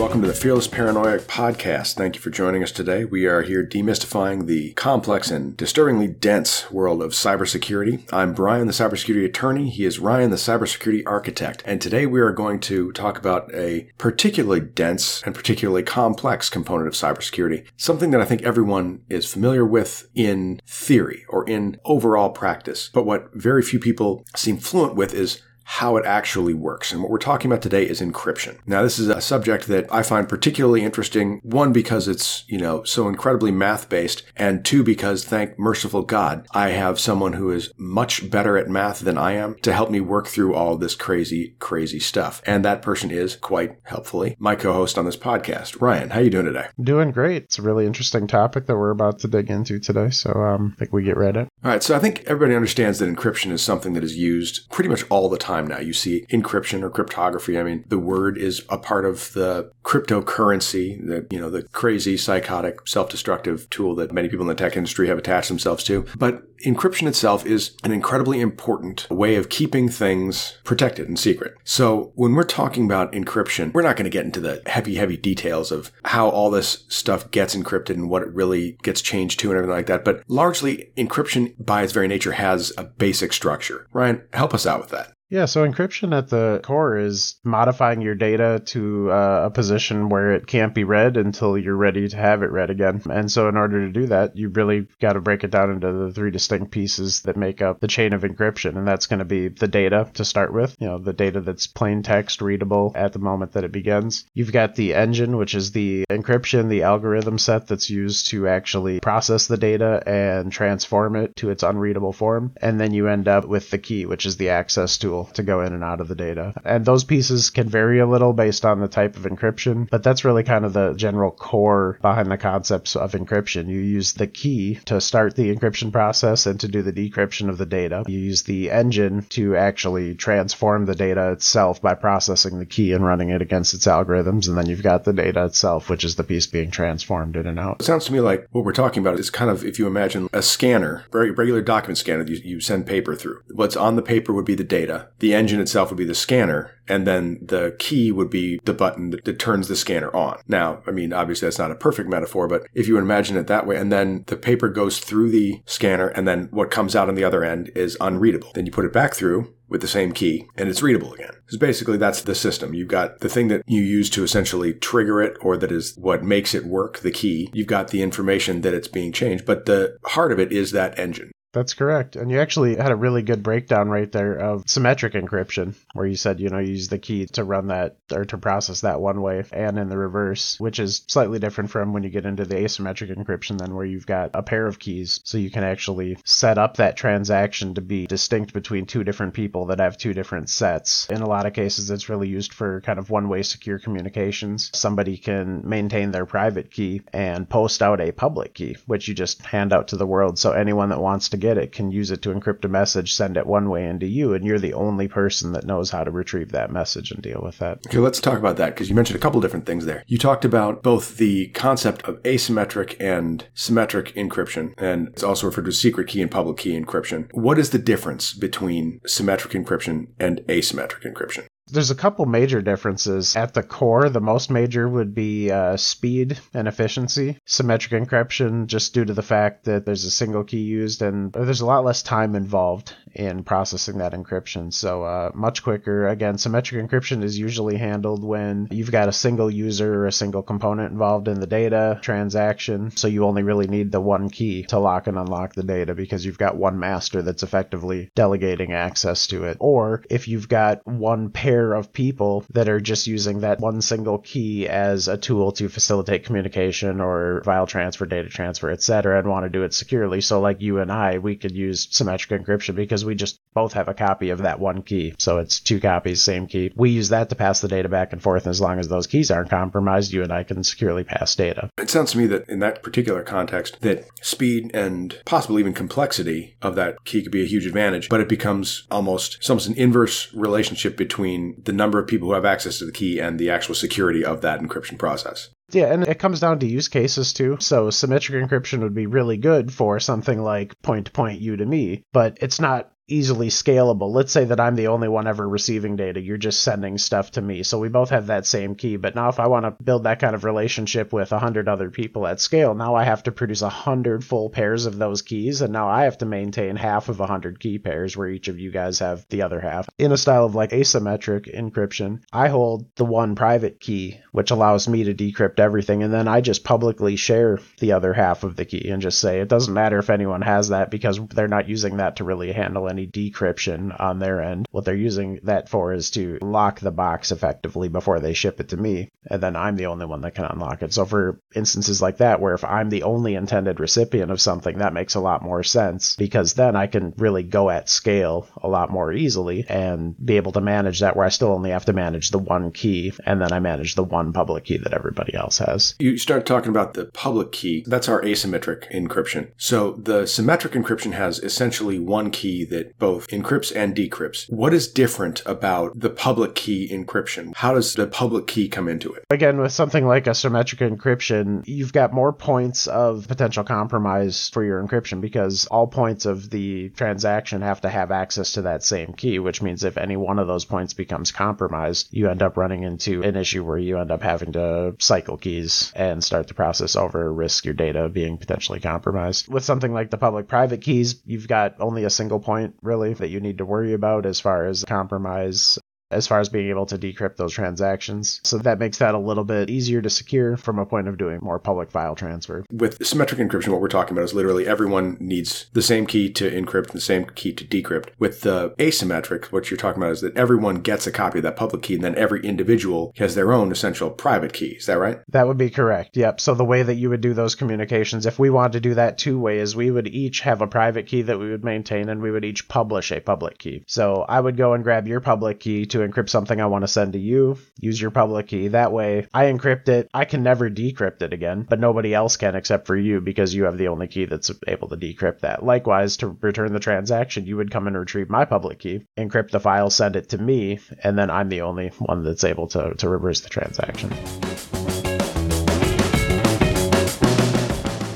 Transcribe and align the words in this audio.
welcome 0.00 0.22
to 0.22 0.28
the 0.28 0.32
Fearless 0.32 0.66
Paranoia 0.66 1.18
podcast. 1.18 1.92
Thank 1.92 2.14
you 2.14 2.22
for 2.22 2.30
joining 2.30 2.62
us 2.62 2.72
today. 2.72 3.04
We 3.04 3.26
are 3.26 3.42
here 3.42 3.62
demystifying 3.62 4.46
the 4.46 4.72
complex 4.72 5.30
and 5.30 5.54
disturbingly 5.58 6.06
dense 6.06 6.70
world 6.70 7.02
of 7.02 7.10
cybersecurity. 7.10 8.10
I'm 8.10 8.32
Brian, 8.32 8.66
the 8.66 8.72
cybersecurity 8.72 9.26
attorney. 9.26 9.68
He 9.68 9.84
is 9.84 9.98
Ryan, 9.98 10.30
the 10.30 10.36
cybersecurity 10.36 11.02
architect. 11.04 11.62
And 11.66 11.82
today 11.82 12.06
we 12.06 12.18
are 12.22 12.32
going 12.32 12.60
to 12.60 12.92
talk 12.92 13.18
about 13.18 13.54
a 13.54 13.90
particularly 13.98 14.60
dense 14.60 15.22
and 15.24 15.34
particularly 15.34 15.82
complex 15.82 16.48
component 16.48 16.88
of 16.88 16.94
cybersecurity, 16.94 17.66
something 17.76 18.10
that 18.12 18.22
I 18.22 18.24
think 18.24 18.40
everyone 18.40 19.02
is 19.10 19.30
familiar 19.30 19.66
with 19.66 20.08
in 20.14 20.62
theory 20.66 21.26
or 21.28 21.46
in 21.46 21.78
overall 21.84 22.30
practice. 22.30 22.88
But 22.94 23.04
what 23.04 23.34
very 23.34 23.60
few 23.60 23.78
people 23.78 24.24
seem 24.34 24.56
fluent 24.56 24.94
with 24.94 25.12
is 25.12 25.42
how 25.70 25.96
it 25.96 26.04
actually 26.04 26.52
works. 26.52 26.90
And 26.90 27.00
what 27.00 27.12
we're 27.12 27.18
talking 27.18 27.48
about 27.48 27.62
today 27.62 27.88
is 27.88 28.00
encryption. 28.00 28.58
Now, 28.66 28.82
this 28.82 28.98
is 28.98 29.08
a 29.08 29.20
subject 29.20 29.68
that 29.68 29.86
I 29.92 30.02
find 30.02 30.28
particularly 30.28 30.82
interesting. 30.82 31.38
One, 31.44 31.72
because 31.72 32.08
it's, 32.08 32.44
you 32.48 32.58
know, 32.58 32.82
so 32.82 33.06
incredibly 33.06 33.52
math 33.52 33.88
based. 33.88 34.24
And 34.36 34.64
two, 34.64 34.82
because 34.82 35.24
thank 35.24 35.56
merciful 35.60 36.02
God, 36.02 36.44
I 36.50 36.70
have 36.70 36.98
someone 36.98 37.34
who 37.34 37.52
is 37.52 37.72
much 37.76 38.28
better 38.30 38.58
at 38.58 38.68
math 38.68 38.98
than 38.98 39.16
I 39.16 39.34
am 39.34 39.54
to 39.62 39.72
help 39.72 39.92
me 39.92 40.00
work 40.00 40.26
through 40.26 40.56
all 40.56 40.76
this 40.76 40.96
crazy, 40.96 41.54
crazy 41.60 42.00
stuff. 42.00 42.42
And 42.44 42.64
that 42.64 42.82
person 42.82 43.12
is 43.12 43.36
quite 43.36 43.78
helpfully 43.84 44.34
my 44.40 44.56
co-host 44.56 44.98
on 44.98 45.04
this 45.04 45.16
podcast. 45.16 45.80
Ryan, 45.80 46.10
how 46.10 46.18
you 46.18 46.30
doing 46.30 46.46
today? 46.46 46.66
Doing 46.82 47.12
great. 47.12 47.44
It's 47.44 47.60
a 47.60 47.62
really 47.62 47.86
interesting 47.86 48.26
topic 48.26 48.66
that 48.66 48.76
we're 48.76 48.90
about 48.90 49.20
to 49.20 49.28
dig 49.28 49.48
into 49.48 49.78
today. 49.78 50.10
So 50.10 50.32
um, 50.32 50.72
I 50.74 50.78
think 50.80 50.92
we 50.92 51.04
get 51.04 51.16
right 51.16 51.36
in. 51.36 51.48
All 51.62 51.70
right. 51.70 51.82
So 51.82 51.94
I 51.94 52.00
think 52.00 52.24
everybody 52.26 52.56
understands 52.56 52.98
that 52.98 53.08
encryption 53.08 53.52
is 53.52 53.62
something 53.62 53.92
that 53.92 54.02
is 54.02 54.16
used 54.16 54.68
pretty 54.70 54.90
much 54.90 55.04
all 55.10 55.28
the 55.28 55.38
time 55.38 55.59
time 55.60 55.68
now. 55.68 55.80
You 55.80 55.92
see 55.92 56.26
encryption 56.30 56.82
or 56.82 56.90
cryptography. 56.90 57.58
I 57.58 57.62
mean, 57.62 57.84
the 57.88 57.98
word 57.98 58.38
is 58.38 58.62
a 58.68 58.78
part 58.78 59.04
of 59.04 59.32
the 59.32 59.70
cryptocurrency, 59.84 61.04
the, 61.06 61.26
you 61.30 61.40
know, 61.40 61.50
the 61.50 61.62
crazy, 61.64 62.16
psychotic, 62.16 62.86
self-destructive 62.86 63.68
tool 63.70 63.94
that 63.96 64.12
many 64.12 64.28
people 64.28 64.44
in 64.44 64.48
the 64.48 64.54
tech 64.54 64.76
industry 64.76 65.08
have 65.08 65.18
attached 65.18 65.48
themselves 65.48 65.84
to. 65.84 66.06
But 66.16 66.42
encryption 66.60 67.08
itself 67.08 67.46
is 67.46 67.76
an 67.84 67.92
incredibly 67.92 68.40
important 68.40 69.08
way 69.10 69.36
of 69.36 69.48
keeping 69.48 69.88
things 69.88 70.58
protected 70.64 71.08
and 71.08 71.18
secret. 71.18 71.54
So 71.64 72.12
when 72.14 72.34
we're 72.34 72.44
talking 72.44 72.84
about 72.84 73.12
encryption, 73.12 73.72
we're 73.72 73.82
not 73.82 73.96
going 73.96 74.04
to 74.04 74.10
get 74.10 74.24
into 74.24 74.40
the 74.40 74.62
heavy, 74.66 74.96
heavy 74.96 75.16
details 75.16 75.72
of 75.72 75.90
how 76.04 76.28
all 76.28 76.50
this 76.50 76.84
stuff 76.88 77.30
gets 77.30 77.56
encrypted 77.56 77.90
and 77.90 78.10
what 78.10 78.22
it 78.22 78.32
really 78.34 78.76
gets 78.82 79.00
changed 79.00 79.40
to 79.40 79.50
and 79.50 79.56
everything 79.56 79.76
like 79.76 79.86
that. 79.86 80.04
But 80.04 80.22
largely 80.28 80.92
encryption 80.96 81.54
by 81.58 81.82
its 81.82 81.92
very 81.92 82.08
nature 82.08 82.32
has 82.32 82.72
a 82.76 82.84
basic 82.84 83.32
structure. 83.32 83.86
Ryan, 83.92 84.22
help 84.32 84.54
us 84.54 84.66
out 84.66 84.80
with 84.80 84.90
that. 84.90 85.12
Yeah, 85.30 85.44
so 85.44 85.64
encryption 85.64 86.12
at 86.12 86.28
the 86.28 86.60
core 86.64 86.98
is 86.98 87.36
modifying 87.44 88.00
your 88.00 88.16
data 88.16 88.60
to 88.66 89.12
uh, 89.12 89.42
a 89.44 89.50
position 89.50 90.08
where 90.08 90.32
it 90.32 90.48
can't 90.48 90.74
be 90.74 90.82
read 90.82 91.16
until 91.16 91.56
you're 91.56 91.76
ready 91.76 92.08
to 92.08 92.16
have 92.16 92.42
it 92.42 92.50
read 92.50 92.68
again. 92.68 93.00
And 93.08 93.30
so, 93.30 93.48
in 93.48 93.56
order 93.56 93.86
to 93.86 93.92
do 93.92 94.08
that, 94.08 94.36
you 94.36 94.48
really 94.48 94.88
got 95.00 95.12
to 95.12 95.20
break 95.20 95.44
it 95.44 95.52
down 95.52 95.70
into 95.70 95.92
the 95.92 96.12
three 96.12 96.32
distinct 96.32 96.72
pieces 96.72 97.22
that 97.22 97.36
make 97.36 97.62
up 97.62 97.78
the 97.78 97.86
chain 97.86 98.12
of 98.12 98.22
encryption. 98.22 98.76
And 98.76 98.88
that's 98.88 99.06
going 99.06 99.20
to 99.20 99.24
be 99.24 99.46
the 99.46 99.68
data 99.68 100.10
to 100.14 100.24
start 100.24 100.52
with, 100.52 100.74
you 100.80 100.88
know, 100.88 100.98
the 100.98 101.12
data 101.12 101.40
that's 101.40 101.68
plain 101.68 102.02
text 102.02 102.42
readable 102.42 102.90
at 102.96 103.12
the 103.12 103.20
moment 103.20 103.52
that 103.52 103.62
it 103.62 103.70
begins. 103.70 104.24
You've 104.34 104.52
got 104.52 104.74
the 104.74 104.94
engine, 104.94 105.36
which 105.36 105.54
is 105.54 105.70
the 105.70 106.06
encryption, 106.10 106.68
the 106.68 106.82
algorithm 106.82 107.38
set 107.38 107.68
that's 107.68 107.88
used 107.88 108.30
to 108.30 108.48
actually 108.48 108.98
process 108.98 109.46
the 109.46 109.56
data 109.56 110.02
and 110.06 110.50
transform 110.50 111.14
it 111.14 111.36
to 111.36 111.50
its 111.50 111.62
unreadable 111.62 112.12
form. 112.12 112.52
And 112.60 112.80
then 112.80 112.92
you 112.92 113.06
end 113.06 113.28
up 113.28 113.44
with 113.44 113.70
the 113.70 113.78
key, 113.78 114.06
which 114.06 114.26
is 114.26 114.36
the 114.36 114.48
access 114.48 114.98
tool 114.98 115.19
to 115.26 115.42
go 115.42 115.60
in 115.62 115.72
and 115.72 115.84
out 115.84 116.00
of 116.00 116.08
the 116.08 116.14
data. 116.14 116.54
And 116.64 116.84
those 116.84 117.04
pieces 117.04 117.50
can 117.50 117.68
vary 117.68 117.98
a 117.98 118.06
little 118.06 118.32
based 118.32 118.64
on 118.64 118.80
the 118.80 118.88
type 118.88 119.16
of 119.16 119.22
encryption, 119.22 119.88
but 119.90 120.02
that's 120.02 120.24
really 120.24 120.42
kind 120.42 120.64
of 120.64 120.72
the 120.72 120.94
general 120.94 121.30
core 121.30 121.98
behind 122.02 122.30
the 122.30 122.38
concepts 122.38 122.96
of 122.96 123.12
encryption. 123.12 123.68
You 123.68 123.80
use 123.80 124.14
the 124.14 124.26
key 124.26 124.80
to 124.86 125.00
start 125.00 125.36
the 125.36 125.54
encryption 125.54 125.92
process 125.92 126.46
and 126.46 126.58
to 126.60 126.68
do 126.68 126.82
the 126.82 126.92
decryption 126.92 127.48
of 127.48 127.58
the 127.58 127.66
data. 127.66 128.04
You 128.06 128.18
use 128.18 128.42
the 128.42 128.70
engine 128.70 129.22
to 129.30 129.56
actually 129.56 130.14
transform 130.14 130.86
the 130.86 130.94
data 130.94 131.32
itself 131.32 131.80
by 131.82 131.94
processing 131.94 132.58
the 132.58 132.66
key 132.66 132.92
and 132.92 133.04
running 133.04 133.30
it 133.30 133.42
against 133.42 133.74
its 133.74 133.86
algorithms. 133.86 134.48
And 134.48 134.56
then 134.56 134.68
you've 134.68 134.82
got 134.82 135.04
the 135.04 135.12
data 135.12 135.44
itself, 135.44 135.88
which 135.88 136.04
is 136.04 136.16
the 136.16 136.24
piece 136.24 136.46
being 136.46 136.70
transformed 136.70 137.36
in 137.36 137.46
and 137.46 137.58
out. 137.58 137.76
It 137.80 137.84
sounds 137.84 138.06
to 138.06 138.12
me 138.12 138.20
like 138.20 138.48
what 138.50 138.64
we're 138.64 138.72
talking 138.72 139.02
about 139.02 139.18
is 139.18 139.30
kind 139.30 139.50
of, 139.50 139.64
if 139.64 139.78
you 139.78 139.86
imagine 139.86 140.28
a 140.32 140.42
scanner, 140.42 141.04
very 141.12 141.30
regular 141.30 141.60
document 141.60 141.98
scanner, 141.98 142.24
you, 142.24 142.40
you 142.44 142.60
send 142.60 142.86
paper 142.86 143.14
through. 143.14 143.42
What's 143.52 143.76
on 143.76 143.96
the 143.96 144.02
paper 144.02 144.32
would 144.32 144.44
be 144.44 144.54
the 144.54 144.64
data 144.64 145.08
the 145.18 145.34
engine 145.34 145.60
itself 145.60 145.90
would 145.90 145.98
be 145.98 146.04
the 146.04 146.14
scanner, 146.14 146.72
and 146.88 147.06
then 147.06 147.38
the 147.42 147.76
key 147.78 148.10
would 148.10 148.30
be 148.30 148.60
the 148.64 148.72
button 148.72 149.10
that, 149.10 149.24
that, 149.24 149.38
turns 149.38 149.68
the 149.68 149.76
scanner 149.76 150.14
on. 150.14 150.40
Now, 150.48 150.82
I 150.86 150.90
mean, 150.90 151.12
obviously 151.12 151.46
that's 151.46 151.58
not 151.58 151.70
a 151.70 151.76
perfect 151.76 152.08
metaphor, 152.08 152.48
but 152.48 152.66
if 152.74 152.88
you 152.88 152.98
imagine 152.98 153.36
it 153.36 153.46
that 153.46 153.66
way, 153.66 153.76
and 153.76 153.90
then 153.92 154.24
the 154.26 154.36
paper 154.36 154.68
goes 154.68 154.98
through 154.98 155.30
the 155.30 155.62
scanner, 155.66 156.08
and 156.08 156.26
then 156.26 156.48
what 156.50 156.70
comes 156.70 156.94
out 156.96 157.08
on 157.08 157.14
the 157.14 157.24
other 157.24 157.44
end 157.44 157.70
is 157.74 157.96
unreadable. 158.00 158.52
Then 158.54 158.66
you 158.66 158.72
put 158.72 158.84
it 158.84 158.92
back 158.92 159.14
through, 159.14 159.54
with 159.70 159.80
the 159.80 159.88
same 159.88 160.12
key 160.12 160.46
and 160.56 160.68
it's 160.68 160.82
readable 160.82 161.14
again. 161.14 161.30
Because 161.46 161.56
basically 161.56 161.96
that's 161.96 162.22
the 162.22 162.34
system. 162.34 162.74
You've 162.74 162.88
got 162.88 163.20
the 163.20 163.28
thing 163.28 163.48
that 163.48 163.62
you 163.66 163.80
use 163.80 164.10
to 164.10 164.24
essentially 164.24 164.74
trigger 164.74 165.22
it 165.22 165.38
or 165.40 165.56
that 165.56 165.72
is 165.72 165.94
what 165.96 166.22
makes 166.22 166.54
it 166.54 166.66
work, 166.66 166.98
the 166.98 167.12
key. 167.12 167.48
You've 167.54 167.68
got 167.68 167.88
the 167.88 168.02
information 168.02 168.60
that 168.62 168.74
it's 168.74 168.88
being 168.88 169.12
changed, 169.12 169.46
but 169.46 169.64
the 169.64 169.96
heart 170.04 170.32
of 170.32 170.40
it 170.40 170.52
is 170.52 170.72
that 170.72 170.98
engine. 170.98 171.30
That's 171.52 171.74
correct. 171.74 172.14
And 172.14 172.30
you 172.30 172.38
actually 172.38 172.76
had 172.76 172.92
a 172.92 172.96
really 172.96 173.22
good 173.22 173.42
breakdown 173.42 173.88
right 173.88 174.10
there 174.10 174.34
of 174.34 174.62
symmetric 174.68 175.14
encryption, 175.14 175.74
where 175.94 176.06
you 176.06 176.14
said, 176.14 176.38
you 176.38 176.48
know, 176.48 176.60
use 176.60 176.88
the 176.88 176.98
key 176.98 177.26
to 177.26 177.42
run 177.42 177.68
that 177.68 177.96
or 178.12 178.24
to 178.26 178.38
process 178.38 178.82
that 178.82 179.00
one 179.00 179.20
way 179.20 179.42
and 179.52 179.76
in 179.76 179.88
the 179.88 179.98
reverse, 179.98 180.60
which 180.60 180.78
is 180.78 181.02
slightly 181.08 181.40
different 181.40 181.70
from 181.70 181.92
when 181.92 182.04
you 182.04 182.10
get 182.10 182.24
into 182.24 182.44
the 182.44 182.54
asymmetric 182.54 183.16
encryption, 183.16 183.58
then 183.58 183.74
where 183.74 183.84
you've 183.84 184.06
got 184.06 184.30
a 184.34 184.44
pair 184.44 184.66
of 184.66 184.78
keys. 184.78 185.20
So 185.24 185.38
you 185.38 185.50
can 185.50 185.64
actually 185.64 186.18
set 186.24 186.56
up 186.56 186.76
that 186.76 186.96
transaction 186.96 187.74
to 187.74 187.80
be 187.80 188.06
distinct 188.06 188.52
between 188.52 188.86
two 188.86 189.02
different 189.02 189.34
people 189.34 189.66
that 189.66 189.80
have 189.80 189.98
two 189.98 190.14
different 190.14 190.50
sets. 190.50 191.08
In 191.10 191.20
a 191.20 191.28
lot 191.28 191.46
of 191.46 191.52
cases, 191.52 191.90
it's 191.90 192.08
really 192.08 192.28
used 192.28 192.54
for 192.54 192.80
kind 192.82 193.00
of 193.00 193.10
one 193.10 193.28
way 193.28 193.42
secure 193.42 193.80
communications. 193.80 194.70
Somebody 194.72 195.16
can 195.16 195.68
maintain 195.68 196.12
their 196.12 196.26
private 196.26 196.70
key 196.70 197.02
and 197.12 197.48
post 197.48 197.82
out 197.82 198.00
a 198.00 198.12
public 198.12 198.54
key, 198.54 198.76
which 198.86 199.08
you 199.08 199.14
just 199.14 199.44
hand 199.44 199.72
out 199.72 199.88
to 199.88 199.96
the 199.96 200.06
world. 200.06 200.38
So 200.38 200.52
anyone 200.52 200.90
that 200.90 201.00
wants 201.00 201.30
to 201.30 201.39
get 201.40 201.58
it 201.58 201.72
can 201.72 201.90
use 201.90 202.10
it 202.10 202.22
to 202.22 202.30
encrypt 202.30 202.64
a 202.64 202.68
message, 202.68 203.12
send 203.12 203.36
it 203.36 203.46
one 203.46 203.68
way 203.68 203.86
into 203.86 204.06
you, 204.06 204.34
and 204.34 204.44
you're 204.44 204.58
the 204.58 204.74
only 204.74 205.08
person 205.08 205.52
that 205.52 205.66
knows 205.66 205.90
how 205.90 206.04
to 206.04 206.10
retrieve 206.10 206.52
that 206.52 206.70
message 206.70 207.10
and 207.10 207.22
deal 207.22 207.40
with 207.42 207.58
that. 207.58 207.78
Okay, 207.86 207.98
let's 207.98 208.20
talk 208.20 208.38
about 208.38 208.56
that 208.58 208.74
because 208.74 208.88
you 208.88 208.94
mentioned 208.94 209.16
a 209.16 209.20
couple 209.20 209.40
different 209.40 209.66
things 209.66 209.86
there. 209.86 210.04
You 210.06 210.18
talked 210.18 210.44
about 210.44 210.82
both 210.82 211.16
the 211.16 211.48
concept 211.48 212.02
of 212.02 212.22
asymmetric 212.22 212.96
and 213.00 213.46
symmetric 213.54 214.14
encryption, 214.14 214.74
and 214.78 215.08
it's 215.08 215.22
also 215.22 215.46
referred 215.46 215.64
to 215.64 215.68
as 215.68 215.80
secret 215.80 216.08
key 216.08 216.22
and 216.22 216.30
public 216.30 216.58
key 216.58 216.78
encryption. 216.78 217.28
What 217.32 217.58
is 217.58 217.70
the 217.70 217.78
difference 217.78 218.32
between 218.32 219.00
symmetric 219.06 219.54
encryption 219.54 220.08
and 220.18 220.40
asymmetric 220.48 221.02
encryption? 221.02 221.46
There's 221.72 221.90
a 221.90 221.94
couple 221.94 222.26
major 222.26 222.62
differences. 222.62 223.36
At 223.36 223.54
the 223.54 223.62
core, 223.62 224.08
the 224.08 224.20
most 224.20 224.50
major 224.50 224.88
would 224.88 225.14
be 225.14 225.50
uh, 225.50 225.76
speed 225.76 226.38
and 226.54 226.68
efficiency. 226.68 227.38
Symmetric 227.46 228.02
encryption, 228.02 228.66
just 228.66 228.94
due 228.94 229.04
to 229.04 229.14
the 229.14 229.22
fact 229.22 229.64
that 229.64 229.86
there's 229.86 230.04
a 230.04 230.10
single 230.10 230.44
key 230.44 230.62
used 230.62 231.02
and 231.02 231.32
there's 231.32 231.60
a 231.60 231.66
lot 231.66 231.84
less 231.84 232.02
time 232.02 232.34
involved 232.34 232.94
in 233.14 233.44
processing 233.44 233.98
that 233.98 234.12
encryption. 234.12 234.72
So, 234.72 235.04
uh, 235.04 235.30
much 235.34 235.62
quicker. 235.62 236.08
Again, 236.08 236.38
symmetric 236.38 236.84
encryption 236.84 237.22
is 237.22 237.38
usually 237.38 237.76
handled 237.76 238.24
when 238.24 238.68
you've 238.70 238.92
got 238.92 239.08
a 239.08 239.12
single 239.12 239.50
user 239.50 239.94
or 239.94 240.06
a 240.06 240.12
single 240.12 240.42
component 240.42 240.92
involved 240.92 241.28
in 241.28 241.40
the 241.40 241.46
data 241.46 241.98
transaction. 242.02 242.90
So, 242.90 243.08
you 243.08 243.24
only 243.24 243.42
really 243.42 243.66
need 243.66 243.92
the 243.92 244.00
one 244.00 244.30
key 244.30 244.64
to 244.64 244.78
lock 244.78 245.06
and 245.06 245.18
unlock 245.18 245.54
the 245.54 245.62
data 245.62 245.94
because 245.94 246.24
you've 246.24 246.38
got 246.38 246.56
one 246.56 246.78
master 246.78 247.22
that's 247.22 247.42
effectively 247.42 248.10
delegating 248.14 248.72
access 248.72 249.26
to 249.28 249.44
it. 249.44 249.56
Or 249.60 250.04
if 250.10 250.28
you've 250.28 250.48
got 250.48 250.86
one 250.86 251.30
pair 251.30 251.74
of 251.74 251.92
people 251.92 252.44
that 252.50 252.68
are 252.68 252.80
just 252.80 253.06
using 253.06 253.40
that 253.40 253.60
one 253.60 253.80
single 253.82 254.18
key 254.18 254.68
as 254.68 255.08
a 255.08 255.16
tool 255.16 255.52
to 255.52 255.68
facilitate 255.68 256.24
communication 256.24 257.00
or 257.00 257.42
file 257.44 257.66
transfer, 257.66 258.06
data 258.06 258.28
transfer, 258.28 258.70
etc., 258.70 259.18
and 259.18 259.28
want 259.28 259.44
to 259.44 259.50
do 259.50 259.62
it 259.62 259.74
securely. 259.74 260.20
So, 260.20 260.40
like 260.40 260.60
you 260.60 260.78
and 260.78 260.90
I, 260.92 261.18
we 261.18 261.36
could 261.36 261.52
use 261.52 261.88
symmetric 261.90 262.42
encryption 262.42 262.74
because 262.74 262.99
we 263.04 263.14
just 263.14 263.40
both 263.54 263.72
have 263.72 263.88
a 263.88 263.94
copy 263.94 264.30
of 264.30 264.42
that 264.42 264.60
one 264.60 264.82
key. 264.82 265.14
So 265.18 265.38
it's 265.38 265.60
two 265.60 265.80
copies, 265.80 266.22
same 266.22 266.46
key. 266.46 266.72
We 266.76 266.90
use 266.90 267.08
that 267.08 267.28
to 267.30 267.34
pass 267.34 267.60
the 267.60 267.68
data 267.68 267.88
back 267.88 268.12
and 268.12 268.22
forth. 268.22 268.44
And 268.44 268.50
as 268.50 268.60
long 268.60 268.78
as 268.78 268.88
those 268.88 269.06
keys 269.06 269.30
aren't 269.30 269.50
compromised, 269.50 270.12
you 270.12 270.22
and 270.22 270.32
I 270.32 270.44
can 270.44 270.62
securely 270.62 271.04
pass 271.04 271.34
data. 271.34 271.70
It 271.78 271.90
sounds 271.90 272.12
to 272.12 272.18
me 272.18 272.26
that 272.28 272.48
in 272.48 272.60
that 272.60 272.82
particular 272.82 273.22
context, 273.22 273.80
that 273.80 274.06
speed 274.22 274.70
and 274.74 275.20
possibly 275.24 275.60
even 275.60 275.74
complexity 275.74 276.56
of 276.62 276.74
that 276.76 277.04
key 277.04 277.22
could 277.22 277.32
be 277.32 277.42
a 277.42 277.48
huge 277.48 277.66
advantage, 277.66 278.08
but 278.08 278.20
it 278.20 278.28
becomes 278.28 278.86
almost, 278.90 279.36
it's 279.36 279.50
almost 279.50 279.68
an 279.68 279.74
inverse 279.74 280.32
relationship 280.34 280.96
between 280.96 281.60
the 281.64 281.72
number 281.72 281.98
of 281.98 282.06
people 282.06 282.28
who 282.28 282.34
have 282.34 282.44
access 282.44 282.78
to 282.78 282.86
the 282.86 282.92
key 282.92 283.18
and 283.18 283.38
the 283.38 283.50
actual 283.50 283.74
security 283.74 284.24
of 284.24 284.40
that 284.42 284.60
encryption 284.60 284.98
process. 284.98 285.50
Yeah, 285.72 285.92
and 285.92 286.02
it 286.04 286.18
comes 286.18 286.40
down 286.40 286.58
to 286.60 286.66
use 286.66 286.88
cases 286.88 287.32
too. 287.32 287.56
So 287.60 287.90
symmetric 287.90 288.42
encryption 288.42 288.80
would 288.80 288.94
be 288.94 289.06
really 289.06 289.36
good 289.36 289.72
for 289.72 290.00
something 290.00 290.42
like 290.42 290.80
point 290.82 291.06
to 291.06 291.12
point 291.12 291.40
you 291.40 291.56
to 291.56 291.66
me, 291.66 292.04
but 292.12 292.38
it's 292.40 292.60
not 292.60 292.92
easily 293.10 293.48
scalable. 293.48 294.12
Let's 294.12 294.32
say 294.32 294.44
that 294.44 294.60
I'm 294.60 294.76
the 294.76 294.88
only 294.88 295.08
one 295.08 295.26
ever 295.26 295.48
receiving 295.48 295.96
data. 295.96 296.20
You're 296.20 296.36
just 296.36 296.62
sending 296.62 296.98
stuff 296.98 297.32
to 297.32 297.42
me. 297.42 297.62
So 297.62 297.78
we 297.78 297.88
both 297.88 298.10
have 298.10 298.28
that 298.28 298.46
same 298.46 298.74
key. 298.74 298.96
But 298.96 299.14
now 299.14 299.28
if 299.28 299.40
I 299.40 299.46
want 299.46 299.64
to 299.64 299.82
build 299.82 300.04
that 300.04 300.20
kind 300.20 300.34
of 300.34 300.44
relationship 300.44 301.12
with 301.12 301.32
a 301.32 301.38
hundred 301.38 301.68
other 301.68 301.90
people 301.90 302.26
at 302.26 302.40
scale, 302.40 302.74
now 302.74 302.94
I 302.94 303.04
have 303.04 303.22
to 303.24 303.32
produce 303.32 303.62
a 303.62 303.68
hundred 303.68 304.24
full 304.24 304.50
pairs 304.50 304.86
of 304.86 304.98
those 304.98 305.22
keys. 305.22 305.60
And 305.60 305.72
now 305.72 305.88
I 305.88 306.04
have 306.04 306.18
to 306.18 306.26
maintain 306.26 306.76
half 306.76 307.08
of 307.08 307.20
a 307.20 307.26
hundred 307.26 307.60
key 307.60 307.78
pairs 307.78 308.16
where 308.16 308.28
each 308.28 308.48
of 308.48 308.58
you 308.58 308.70
guys 308.70 308.98
have 309.00 309.26
the 309.28 309.42
other 309.42 309.60
half. 309.60 309.88
In 309.98 310.12
a 310.12 310.16
style 310.16 310.44
of 310.44 310.54
like 310.54 310.70
asymmetric 310.70 311.54
encryption, 311.54 312.22
I 312.32 312.48
hold 312.48 312.86
the 312.96 313.04
one 313.04 313.34
private 313.34 313.80
key, 313.80 314.18
which 314.32 314.50
allows 314.50 314.88
me 314.88 315.04
to 315.04 315.14
decrypt 315.14 315.58
everything. 315.58 316.02
And 316.02 316.12
then 316.12 316.28
I 316.28 316.40
just 316.40 316.64
publicly 316.64 317.16
share 317.16 317.58
the 317.78 317.92
other 317.92 318.12
half 318.12 318.44
of 318.44 318.56
the 318.56 318.64
key 318.64 318.88
and 318.90 319.02
just 319.02 319.20
say 319.20 319.40
it 319.40 319.48
doesn't 319.48 319.74
matter 319.74 319.98
if 319.98 320.10
anyone 320.10 320.42
has 320.42 320.68
that 320.68 320.90
because 320.90 321.20
they're 321.28 321.48
not 321.48 321.68
using 321.68 321.96
that 321.98 322.16
to 322.16 322.24
really 322.24 322.52
handle 322.52 322.88
any 322.88 322.99
decryption 323.06 323.98
on 323.98 324.18
their 324.18 324.40
end. 324.40 324.66
What 324.70 324.84
they're 324.84 324.94
using 324.94 325.40
that 325.44 325.68
for 325.68 325.92
is 325.92 326.10
to 326.12 326.38
lock 326.40 326.80
the 326.80 326.90
box 326.90 327.32
effectively 327.32 327.88
before 327.88 328.20
they 328.20 328.34
ship 328.34 328.60
it 328.60 328.70
to 328.70 328.76
me. 328.76 329.10
And 329.28 329.42
then 329.42 329.56
I'm 329.56 329.76
the 329.76 329.86
only 329.86 330.06
one 330.06 330.22
that 330.22 330.34
can 330.34 330.44
unlock 330.44 330.82
it. 330.82 330.92
So 330.92 331.04
for 331.04 331.40
instances 331.54 332.00
like 332.00 332.18
that, 332.18 332.40
where 332.40 332.54
if 332.54 332.64
I'm 332.64 332.90
the 332.90 333.02
only 333.02 333.34
intended 333.34 333.80
recipient 333.80 334.30
of 334.30 334.40
something, 334.40 334.78
that 334.78 334.94
makes 334.94 335.14
a 335.14 335.20
lot 335.20 335.42
more 335.42 335.62
sense 335.62 336.16
because 336.16 336.54
then 336.54 336.76
I 336.76 336.86
can 336.86 337.12
really 337.16 337.42
go 337.42 337.70
at 337.70 337.88
scale 337.88 338.48
a 338.62 338.68
lot 338.68 338.90
more 338.90 339.12
easily 339.12 339.66
and 339.68 340.14
be 340.24 340.36
able 340.36 340.52
to 340.52 340.60
manage 340.60 341.00
that 341.00 341.16
where 341.16 341.26
I 341.26 341.30
still 341.30 341.52
only 341.52 341.70
have 341.70 341.84
to 341.86 341.92
manage 341.92 342.30
the 342.30 342.38
one 342.38 342.70
key 342.72 343.12
and 343.24 343.40
then 343.40 343.52
I 343.52 343.60
manage 343.60 343.94
the 343.94 344.04
one 344.04 344.32
public 344.32 344.64
key 344.64 344.78
that 344.78 344.94
everybody 344.94 345.34
else 345.34 345.58
has. 345.58 345.94
You 345.98 346.18
start 346.18 346.46
talking 346.46 346.70
about 346.70 346.94
the 346.94 347.06
public 347.06 347.52
key. 347.52 347.84
That's 347.86 348.08
our 348.08 348.22
asymmetric 348.22 348.90
encryption. 348.92 349.52
So 349.56 349.92
the 349.92 350.26
symmetric 350.26 350.72
encryption 350.74 351.12
has 351.12 351.38
essentially 351.38 351.98
one 351.98 352.30
key 352.30 352.64
that 352.66 352.89
both 352.98 353.28
encrypts 353.28 353.74
and 353.74 353.94
decrypts. 353.94 354.50
What 354.50 354.74
is 354.74 354.88
different 354.88 355.42
about 355.46 355.98
the 355.98 356.10
public 356.10 356.54
key 356.54 356.88
encryption? 356.90 357.54
How 357.54 357.74
does 357.74 357.94
the 357.94 358.06
public 358.06 358.46
key 358.46 358.68
come 358.68 358.88
into 358.88 359.12
it? 359.12 359.24
Again, 359.30 359.58
with 359.60 359.72
something 359.72 360.06
like 360.06 360.26
a 360.26 360.34
symmetric 360.34 360.80
encryption, 360.80 361.62
you've 361.66 361.92
got 361.92 362.12
more 362.12 362.32
points 362.32 362.86
of 362.86 363.28
potential 363.28 363.64
compromise 363.64 364.48
for 364.50 364.64
your 364.64 364.82
encryption 364.82 365.20
because 365.20 365.66
all 365.66 365.86
points 365.86 366.26
of 366.26 366.50
the 366.50 366.90
transaction 366.90 367.62
have 367.62 367.80
to 367.82 367.88
have 367.88 368.10
access 368.10 368.52
to 368.52 368.62
that 368.62 368.82
same 368.82 369.12
key, 369.12 369.38
which 369.38 369.62
means 369.62 369.84
if 369.84 369.96
any 369.96 370.16
one 370.16 370.38
of 370.38 370.46
those 370.46 370.64
points 370.64 370.94
becomes 370.94 371.32
compromised, 371.32 372.08
you 372.10 372.28
end 372.28 372.42
up 372.42 372.56
running 372.56 372.82
into 372.82 373.22
an 373.22 373.36
issue 373.36 373.64
where 373.64 373.78
you 373.78 373.98
end 373.98 374.10
up 374.10 374.22
having 374.22 374.52
to 374.52 374.94
cycle 374.98 375.36
keys 375.36 375.92
and 375.94 376.22
start 376.22 376.48
the 376.48 376.54
process 376.54 376.96
over, 376.96 377.32
risk 377.32 377.64
your 377.64 377.74
data 377.74 378.08
being 378.08 378.38
potentially 378.38 378.80
compromised. 378.80 379.48
With 379.48 379.64
something 379.64 379.92
like 379.92 380.10
the 380.10 380.18
public 380.18 380.48
private 380.48 380.82
keys, 380.82 381.20
you've 381.24 381.48
got 381.48 381.76
only 381.80 382.04
a 382.04 382.10
single 382.10 382.40
point 382.40 382.69
really 382.82 383.14
that 383.14 383.28
you 383.28 383.40
need 383.40 383.58
to 383.58 383.64
worry 383.64 383.92
about 383.92 384.26
as 384.26 384.40
far 384.40 384.66
as 384.66 384.84
compromise 384.84 385.78
as 386.10 386.26
far 386.26 386.40
as 386.40 386.48
being 386.48 386.68
able 386.68 386.86
to 386.86 386.98
decrypt 386.98 387.36
those 387.36 387.52
transactions. 387.52 388.40
So 388.44 388.58
that 388.58 388.78
makes 388.78 388.98
that 388.98 389.14
a 389.14 389.18
little 389.18 389.44
bit 389.44 389.70
easier 389.70 390.02
to 390.02 390.10
secure 390.10 390.56
from 390.56 390.78
a 390.78 390.86
point 390.86 391.08
of 391.08 391.18
doing 391.18 391.38
more 391.42 391.58
public 391.58 391.90
file 391.90 392.14
transfer. 392.14 392.64
With 392.72 393.04
symmetric 393.04 393.40
encryption, 393.40 393.68
what 393.68 393.80
we're 393.80 393.88
talking 393.88 394.16
about 394.16 394.24
is 394.24 394.34
literally 394.34 394.66
everyone 394.66 395.16
needs 395.20 395.66
the 395.72 395.82
same 395.82 396.06
key 396.06 396.30
to 396.32 396.50
encrypt 396.50 396.86
and 396.86 396.94
the 396.94 397.00
same 397.00 397.26
key 397.26 397.52
to 397.52 397.64
decrypt. 397.64 398.10
With 398.18 398.40
the 398.42 398.70
asymmetric, 398.78 399.46
what 399.46 399.70
you're 399.70 399.78
talking 399.78 400.02
about 400.02 400.12
is 400.12 400.20
that 400.20 400.36
everyone 400.36 400.76
gets 400.76 401.06
a 401.06 401.12
copy 401.12 401.38
of 401.38 401.42
that 401.44 401.56
public 401.56 401.82
key 401.82 401.94
and 401.94 402.04
then 402.04 402.16
every 402.16 402.40
individual 402.44 403.12
has 403.16 403.34
their 403.34 403.52
own 403.52 403.70
essential 403.70 404.10
private 404.10 404.52
key. 404.52 404.70
Is 404.70 404.86
that 404.86 404.98
right? 404.98 405.20
That 405.28 405.46
would 405.46 405.58
be 405.58 405.70
correct. 405.70 406.16
Yep. 406.16 406.40
So 406.40 406.54
the 406.54 406.64
way 406.64 406.82
that 406.82 406.96
you 406.96 407.10
would 407.10 407.20
do 407.20 407.34
those 407.34 407.54
communications, 407.54 408.26
if 408.26 408.38
we 408.38 408.50
wanted 408.50 408.72
to 408.72 408.80
do 408.80 408.94
that 408.94 409.18
two 409.18 409.38
ways, 409.38 409.76
we 409.76 409.90
would 409.90 410.08
each 410.08 410.40
have 410.40 410.60
a 410.60 410.66
private 410.66 411.06
key 411.06 411.22
that 411.22 411.38
we 411.38 411.50
would 411.50 411.64
maintain 411.64 412.08
and 412.08 412.20
we 412.20 412.30
would 412.30 412.44
each 412.44 412.68
publish 412.68 413.12
a 413.12 413.20
public 413.20 413.58
key. 413.58 413.84
So 413.86 414.24
I 414.28 414.40
would 414.40 414.56
go 414.56 414.72
and 414.72 414.84
grab 414.84 415.06
your 415.06 415.20
public 415.20 415.60
key 415.60 415.86
to 415.86 415.99
encrypt 416.06 416.28
something 416.28 416.60
I 416.60 416.66
want 416.66 416.82
to 416.82 416.88
send 416.88 417.14
to 417.14 417.18
you, 417.18 417.58
use 417.78 418.00
your 418.00 418.10
public 418.10 418.48
key. 418.48 418.68
That 418.68 418.92
way, 418.92 419.26
I 419.32 419.44
encrypt 419.44 419.88
it. 419.88 420.08
I 420.12 420.24
can 420.24 420.42
never 420.42 420.70
decrypt 420.70 421.22
it 421.22 421.32
again, 421.32 421.66
but 421.68 421.80
nobody 421.80 422.14
else 422.14 422.36
can 422.36 422.54
except 422.54 422.86
for 422.86 422.96
you 422.96 423.20
because 423.20 423.54
you 423.54 423.64
have 423.64 423.78
the 423.78 423.88
only 423.88 424.08
key 424.08 424.24
that's 424.24 424.50
able 424.66 424.88
to 424.88 424.96
decrypt 424.96 425.40
that. 425.40 425.64
Likewise, 425.64 426.18
to 426.18 426.36
return 426.40 426.72
the 426.72 426.80
transaction, 426.80 427.46
you 427.46 427.56
would 427.56 427.70
come 427.70 427.86
and 427.86 427.98
retrieve 427.98 428.30
my 428.30 428.44
public 428.44 428.78
key, 428.78 429.06
encrypt 429.18 429.50
the 429.50 429.60
file, 429.60 429.90
send 429.90 430.16
it 430.16 430.30
to 430.30 430.38
me, 430.38 430.78
and 431.02 431.18
then 431.18 431.30
I'm 431.30 431.48
the 431.48 431.62
only 431.62 431.88
one 431.98 432.24
that's 432.24 432.44
able 432.44 432.68
to, 432.68 432.94
to 432.94 433.08
reverse 433.08 433.40
the 433.40 433.48
transaction. 433.48 434.79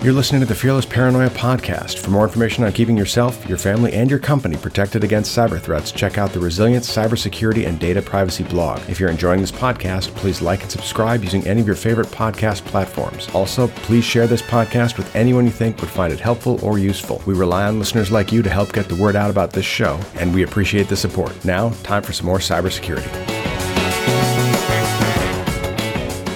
You're 0.05 0.13
listening 0.13 0.43
to 0.43 0.47
the 0.47 0.55
Fearless 0.55 0.85
Paranoia 0.85 1.31
podcast. 1.31 1.97
For 1.97 2.11
more 2.11 2.27
information 2.27 2.63
on 2.63 2.73
keeping 2.73 2.95
yourself, 2.95 3.49
your 3.49 3.57
family, 3.57 3.95
and 3.95 4.11
your 4.11 4.19
company 4.19 4.55
protected 4.55 5.03
against 5.03 5.35
cyber 5.35 5.59
threats, 5.59 5.91
check 5.91 6.19
out 6.19 6.31
the 6.31 6.41
Resilience 6.41 6.95
Cybersecurity 6.95 7.67
and 7.67 7.81
Data 7.81 8.03
Privacy 8.03 8.45
blog. 8.45 8.83
If 8.87 9.01
you're 9.01 9.09
enjoying 9.09 9.41
this 9.41 9.51
podcast, 9.51 10.15
please 10.15 10.43
like 10.43 10.61
and 10.61 10.71
subscribe 10.71 11.25
using 11.25 11.47
any 11.47 11.63
of 11.63 11.67
your 11.67 11.75
favorite 11.75 12.09
podcast 12.09 12.67
platforms. 12.67 13.31
Also, 13.33 13.69
please 13.69 14.05
share 14.05 14.27
this 14.27 14.43
podcast 14.43 14.99
with 14.99 15.17
anyone 15.17 15.47
you 15.47 15.51
think 15.51 15.81
would 15.81 15.89
find 15.89 16.13
it 16.13 16.21
helpful 16.21 16.63
or 16.63 16.79
useful. 16.79 17.23
We 17.25 17.33
rely 17.33 17.65
on 17.65 17.79
listeners 17.79 18.11
like 18.11 18.31
you 18.31 18.43
to 18.43 18.51
help 18.51 18.75
get 18.75 18.91
the 18.91 19.03
word 19.03 19.17
out 19.17 19.31
about 19.31 19.55
this 19.55 19.65
show, 19.65 19.99
and 20.17 20.35
we 20.35 20.43
appreciate 20.43 20.91
the 20.91 20.99
support. 20.99 21.43
Now, 21.47 21.71
time 21.83 22.03
for 22.03 22.13
some 22.13 22.27
more 22.27 22.41
cybersecurity 22.41 23.44